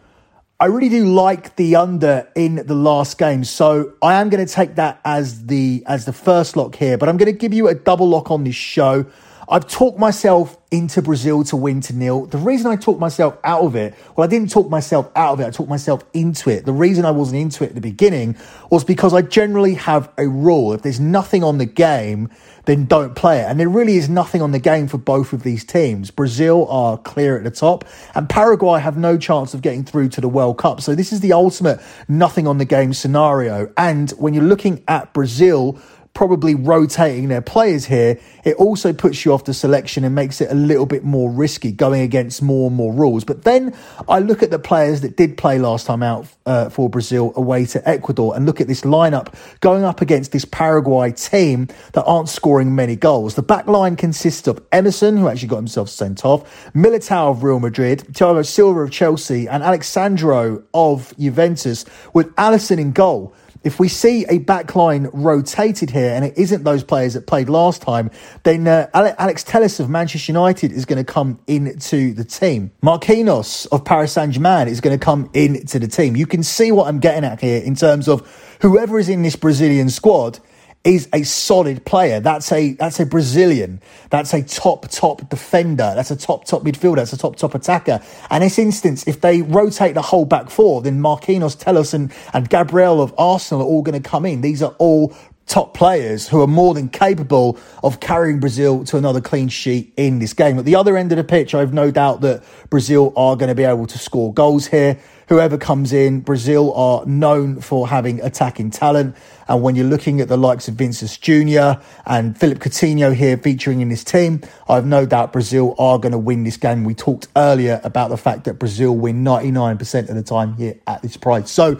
I 0.58 0.66
really 0.66 0.88
do 0.88 1.06
like 1.06 1.56
the 1.56 1.76
under 1.76 2.28
in 2.34 2.56
the 2.66 2.74
last 2.74 3.16
game, 3.18 3.44
so 3.44 3.94
I 4.02 4.20
am 4.20 4.28
going 4.28 4.44
to 4.46 4.52
take 4.52 4.74
that 4.74 5.00
as 5.04 5.46
the 5.46 5.82
as 5.86 6.04
the 6.04 6.12
first 6.12 6.56
lock 6.56 6.74
here. 6.74 6.98
But 6.98 7.08
I'm 7.08 7.16
going 7.16 7.32
to 7.32 7.38
give 7.38 7.54
you 7.54 7.68
a 7.68 7.74
double 7.74 8.08
lock 8.08 8.30
on 8.30 8.44
this 8.44 8.56
show. 8.56 9.06
I've 9.50 9.66
talked 9.66 9.98
myself 9.98 10.56
into 10.70 11.02
Brazil 11.02 11.42
to 11.42 11.56
win 11.56 11.80
to 11.80 11.92
nil. 11.92 12.26
The 12.26 12.38
reason 12.38 12.70
I 12.70 12.76
talked 12.76 13.00
myself 13.00 13.36
out 13.42 13.62
of 13.62 13.74
it, 13.74 13.96
well, 14.14 14.24
I 14.24 14.30
didn't 14.30 14.52
talk 14.52 14.70
myself 14.70 15.10
out 15.16 15.32
of 15.32 15.40
it. 15.40 15.46
I 15.46 15.50
talked 15.50 15.68
myself 15.68 16.04
into 16.14 16.50
it. 16.50 16.64
The 16.64 16.72
reason 16.72 17.04
I 17.04 17.10
wasn't 17.10 17.40
into 17.40 17.64
it 17.64 17.70
at 17.70 17.74
the 17.74 17.80
beginning 17.80 18.36
was 18.70 18.84
because 18.84 19.12
I 19.12 19.22
generally 19.22 19.74
have 19.74 20.12
a 20.18 20.28
rule. 20.28 20.72
If 20.72 20.82
there's 20.82 21.00
nothing 21.00 21.42
on 21.42 21.58
the 21.58 21.66
game, 21.66 22.30
then 22.66 22.86
don't 22.86 23.16
play 23.16 23.40
it. 23.40 23.46
And 23.46 23.58
there 23.58 23.68
really 23.68 23.96
is 23.96 24.08
nothing 24.08 24.40
on 24.40 24.52
the 24.52 24.60
game 24.60 24.86
for 24.86 24.98
both 24.98 25.32
of 25.32 25.42
these 25.42 25.64
teams. 25.64 26.12
Brazil 26.12 26.68
are 26.68 26.96
clear 26.96 27.36
at 27.36 27.42
the 27.42 27.50
top, 27.50 27.84
and 28.14 28.28
Paraguay 28.28 28.78
have 28.78 28.96
no 28.96 29.18
chance 29.18 29.52
of 29.52 29.62
getting 29.62 29.82
through 29.82 30.10
to 30.10 30.20
the 30.20 30.28
World 30.28 30.58
Cup. 30.58 30.80
So 30.80 30.94
this 30.94 31.12
is 31.12 31.18
the 31.18 31.32
ultimate 31.32 31.80
nothing 32.06 32.46
on 32.46 32.58
the 32.58 32.64
game 32.64 32.94
scenario. 32.94 33.72
And 33.76 34.10
when 34.12 34.34
you're 34.34 34.44
looking 34.44 34.84
at 34.86 35.12
Brazil, 35.12 35.80
probably 36.14 36.54
rotating 36.54 37.28
their 37.28 37.40
players 37.40 37.86
here, 37.86 38.18
it 38.44 38.56
also 38.56 38.92
puts 38.92 39.24
you 39.24 39.32
off 39.32 39.44
the 39.44 39.54
selection 39.54 40.04
and 40.04 40.14
makes 40.14 40.40
it 40.40 40.50
a 40.50 40.54
little 40.54 40.86
bit 40.86 41.04
more 41.04 41.30
risky 41.30 41.72
going 41.72 42.02
against 42.02 42.42
more 42.42 42.68
and 42.68 42.76
more 42.76 42.92
rules. 42.92 43.24
But 43.24 43.44
then 43.44 43.74
I 44.08 44.18
look 44.18 44.42
at 44.42 44.50
the 44.50 44.58
players 44.58 45.00
that 45.02 45.16
did 45.16 45.36
play 45.36 45.58
last 45.58 45.86
time 45.86 46.02
out 46.02 46.26
uh, 46.46 46.68
for 46.68 46.90
Brazil 46.90 47.32
away 47.36 47.64
to 47.66 47.88
Ecuador 47.88 48.34
and 48.34 48.44
look 48.44 48.60
at 48.60 48.66
this 48.66 48.82
lineup 48.82 49.34
going 49.60 49.84
up 49.84 50.00
against 50.00 50.32
this 50.32 50.44
Paraguay 50.44 51.12
team 51.12 51.68
that 51.92 52.04
aren't 52.04 52.28
scoring 52.28 52.74
many 52.74 52.96
goals. 52.96 53.34
The 53.34 53.42
back 53.42 53.66
line 53.66 53.96
consists 53.96 54.46
of 54.48 54.62
Emerson, 54.72 55.16
who 55.16 55.28
actually 55.28 55.48
got 55.48 55.56
himself 55.56 55.88
sent 55.88 56.24
off, 56.24 56.72
Militao 56.74 57.30
of 57.30 57.42
Real 57.42 57.60
Madrid, 57.60 58.00
Thiago 58.12 58.44
Silva 58.44 58.80
of 58.80 58.90
Chelsea, 58.90 59.48
and 59.48 59.62
Alex 59.62 59.88
Sandro 59.88 60.62
of 60.74 61.14
Juventus, 61.18 61.84
with 62.12 62.34
Alisson 62.36 62.78
in 62.78 62.92
goal. 62.92 63.34
If 63.62 63.78
we 63.78 63.88
see 63.88 64.24
a 64.24 64.38
backline 64.38 65.10
rotated 65.12 65.90
here 65.90 66.14
and 66.14 66.24
it 66.24 66.38
isn't 66.38 66.64
those 66.64 66.82
players 66.82 67.12
that 67.12 67.26
played 67.26 67.50
last 67.50 67.82
time, 67.82 68.10
then 68.42 68.66
uh, 68.66 68.88
Alex 68.94 69.44
Telles 69.44 69.78
of 69.80 69.90
Manchester 69.90 70.32
United 70.32 70.72
is 70.72 70.86
going 70.86 71.04
to 71.04 71.12
come 71.12 71.38
into 71.46 72.14
the 72.14 72.24
team. 72.24 72.72
Marquinhos 72.82 73.66
of 73.70 73.84
Paris 73.84 74.12
Saint 74.12 74.32
Germain 74.32 74.66
is 74.66 74.80
going 74.80 74.98
to 74.98 75.04
come 75.04 75.30
into 75.34 75.78
the 75.78 75.88
team. 75.88 76.16
You 76.16 76.26
can 76.26 76.42
see 76.42 76.72
what 76.72 76.88
I'm 76.88 77.00
getting 77.00 77.24
at 77.24 77.40
here 77.40 77.62
in 77.62 77.74
terms 77.74 78.08
of 78.08 78.26
whoever 78.62 78.98
is 78.98 79.10
in 79.10 79.22
this 79.22 79.36
Brazilian 79.36 79.90
squad 79.90 80.38
is 80.82 81.08
a 81.12 81.22
solid 81.24 81.84
player. 81.84 82.20
That's 82.20 82.50
a 82.52 82.72
that's 82.72 83.00
a 83.00 83.06
Brazilian. 83.06 83.82
That's 84.08 84.32
a 84.32 84.42
top 84.42 84.88
top 84.88 85.28
defender. 85.28 85.92
That's 85.94 86.10
a 86.10 86.16
top 86.16 86.46
top 86.46 86.62
midfielder. 86.62 86.96
That's 86.96 87.12
a 87.12 87.18
top 87.18 87.36
top 87.36 87.54
attacker. 87.54 88.00
And 88.30 88.42
this 88.42 88.58
instance, 88.58 89.06
if 89.06 89.20
they 89.20 89.42
rotate 89.42 89.94
the 89.94 90.02
whole 90.02 90.24
back 90.24 90.48
four, 90.48 90.80
then 90.80 91.00
Marquinhos, 91.00 91.58
Telles, 91.58 91.92
and, 91.92 92.12
and 92.32 92.48
Gabriel 92.48 93.02
of 93.02 93.14
Arsenal 93.18 93.62
are 93.62 93.66
all 93.66 93.82
going 93.82 94.00
to 94.00 94.08
come 94.08 94.24
in. 94.24 94.40
These 94.40 94.62
are 94.62 94.74
all 94.78 95.14
top 95.50 95.74
players 95.74 96.28
who 96.28 96.40
are 96.40 96.46
more 96.46 96.74
than 96.74 96.88
capable 96.88 97.58
of 97.82 97.98
carrying 97.98 98.38
Brazil 98.38 98.84
to 98.84 98.96
another 98.96 99.20
clean 99.20 99.48
sheet 99.48 99.92
in 99.96 100.20
this 100.20 100.32
game. 100.32 100.56
At 100.58 100.64
the 100.64 100.76
other 100.76 100.96
end 100.96 101.10
of 101.10 101.18
the 101.18 101.24
pitch, 101.24 101.56
I 101.56 101.60
have 101.60 101.74
no 101.74 101.90
doubt 101.90 102.20
that 102.20 102.44
Brazil 102.70 103.12
are 103.16 103.34
going 103.34 103.48
to 103.48 103.54
be 103.56 103.64
able 103.64 103.88
to 103.88 103.98
score 103.98 104.32
goals 104.32 104.68
here 104.68 104.96
whoever 105.30 105.56
comes 105.56 105.92
in, 105.92 106.20
Brazil 106.20 106.74
are 106.74 107.06
known 107.06 107.60
for 107.60 107.86
having 107.86 108.20
attacking 108.20 108.68
talent. 108.68 109.16
And 109.46 109.62
when 109.62 109.76
you're 109.76 109.86
looking 109.86 110.20
at 110.20 110.26
the 110.26 110.36
likes 110.36 110.66
of 110.66 110.74
Vinicius 110.74 111.16
Jr. 111.16 111.80
and 112.04 112.36
Philippe 112.36 112.60
Coutinho 112.60 113.14
here 113.14 113.36
featuring 113.36 113.80
in 113.80 113.88
this 113.88 114.02
team, 114.02 114.42
I 114.68 114.74
have 114.74 114.86
no 114.86 115.06
doubt 115.06 115.32
Brazil 115.32 115.76
are 115.78 116.00
going 116.00 116.12
to 116.12 116.18
win 116.18 116.42
this 116.42 116.56
game. 116.56 116.82
We 116.82 116.94
talked 116.94 117.28
earlier 117.36 117.80
about 117.84 118.10
the 118.10 118.16
fact 118.16 118.44
that 118.44 118.54
Brazil 118.58 118.96
win 118.96 119.22
99% 119.24 120.08
of 120.08 120.16
the 120.16 120.22
time 120.24 120.54
here 120.54 120.80
at 120.88 121.00
this 121.02 121.16
price. 121.16 121.48
So 121.48 121.74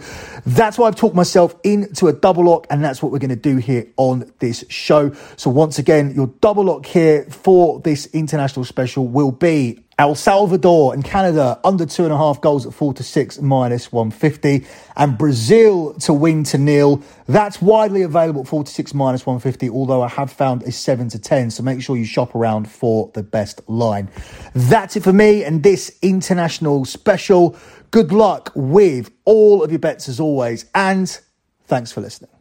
that's 0.45 0.77
why 0.77 0.87
I've 0.87 0.95
talked 0.95 1.15
myself 1.15 1.53
into 1.63 2.07
a 2.07 2.13
double 2.13 2.45
lock, 2.45 2.67
and 2.69 2.81
that's 2.81 3.03
what 3.03 3.11
we're 3.11 3.19
going 3.19 3.31
to 3.31 3.35
do 3.35 3.57
here 3.57 3.85
on 3.97 4.31
this 4.39 4.63
show. 4.69 5.13
So 5.35 5.49
once 5.49 5.77
again, 5.77 6.13
your 6.15 6.27
double 6.39 6.63
lock 6.63 6.85
here 6.85 7.25
for 7.25 7.81
this 7.81 8.05
international 8.07 8.63
special 8.63 9.07
will 9.07 9.31
be 9.31 9.83
El 10.01 10.15
Salvador 10.15 10.95
and 10.95 11.05
Canada 11.05 11.59
under 11.63 11.85
two 11.85 12.05
and 12.05 12.11
a 12.11 12.17
half 12.17 12.41
goals 12.41 12.65
at 12.65 12.73
four 12.73 12.91
to 12.91 13.03
six 13.03 13.39
minus 13.39 13.91
150. 13.91 14.65
And 14.95 15.15
Brazil 15.15 15.93
to 15.99 16.11
win 16.11 16.43
to 16.45 16.57
nil. 16.57 17.03
That's 17.27 17.61
widely 17.61 18.01
available 18.01 18.41
at 18.41 18.47
four 18.47 18.63
to 18.63 18.71
six 18.71 18.95
minus 18.95 19.27
150, 19.27 19.69
although 19.69 20.01
I 20.01 20.07
have 20.07 20.31
found 20.31 20.63
a 20.63 20.71
seven 20.71 21.07
to 21.09 21.19
10. 21.19 21.51
So 21.51 21.61
make 21.61 21.83
sure 21.83 21.95
you 21.95 22.05
shop 22.05 22.33
around 22.33 22.67
for 22.67 23.11
the 23.13 23.21
best 23.21 23.61
line. 23.69 24.09
That's 24.55 24.95
it 24.95 25.03
for 25.03 25.13
me 25.13 25.43
and 25.43 25.61
this 25.61 25.95
international 26.01 26.83
special. 26.85 27.55
Good 27.91 28.11
luck 28.11 28.51
with 28.55 29.11
all 29.25 29.63
of 29.63 29.69
your 29.69 29.77
bets 29.77 30.09
as 30.09 30.19
always. 30.19 30.65
And 30.73 31.15
thanks 31.65 31.91
for 31.91 32.01
listening. 32.01 32.40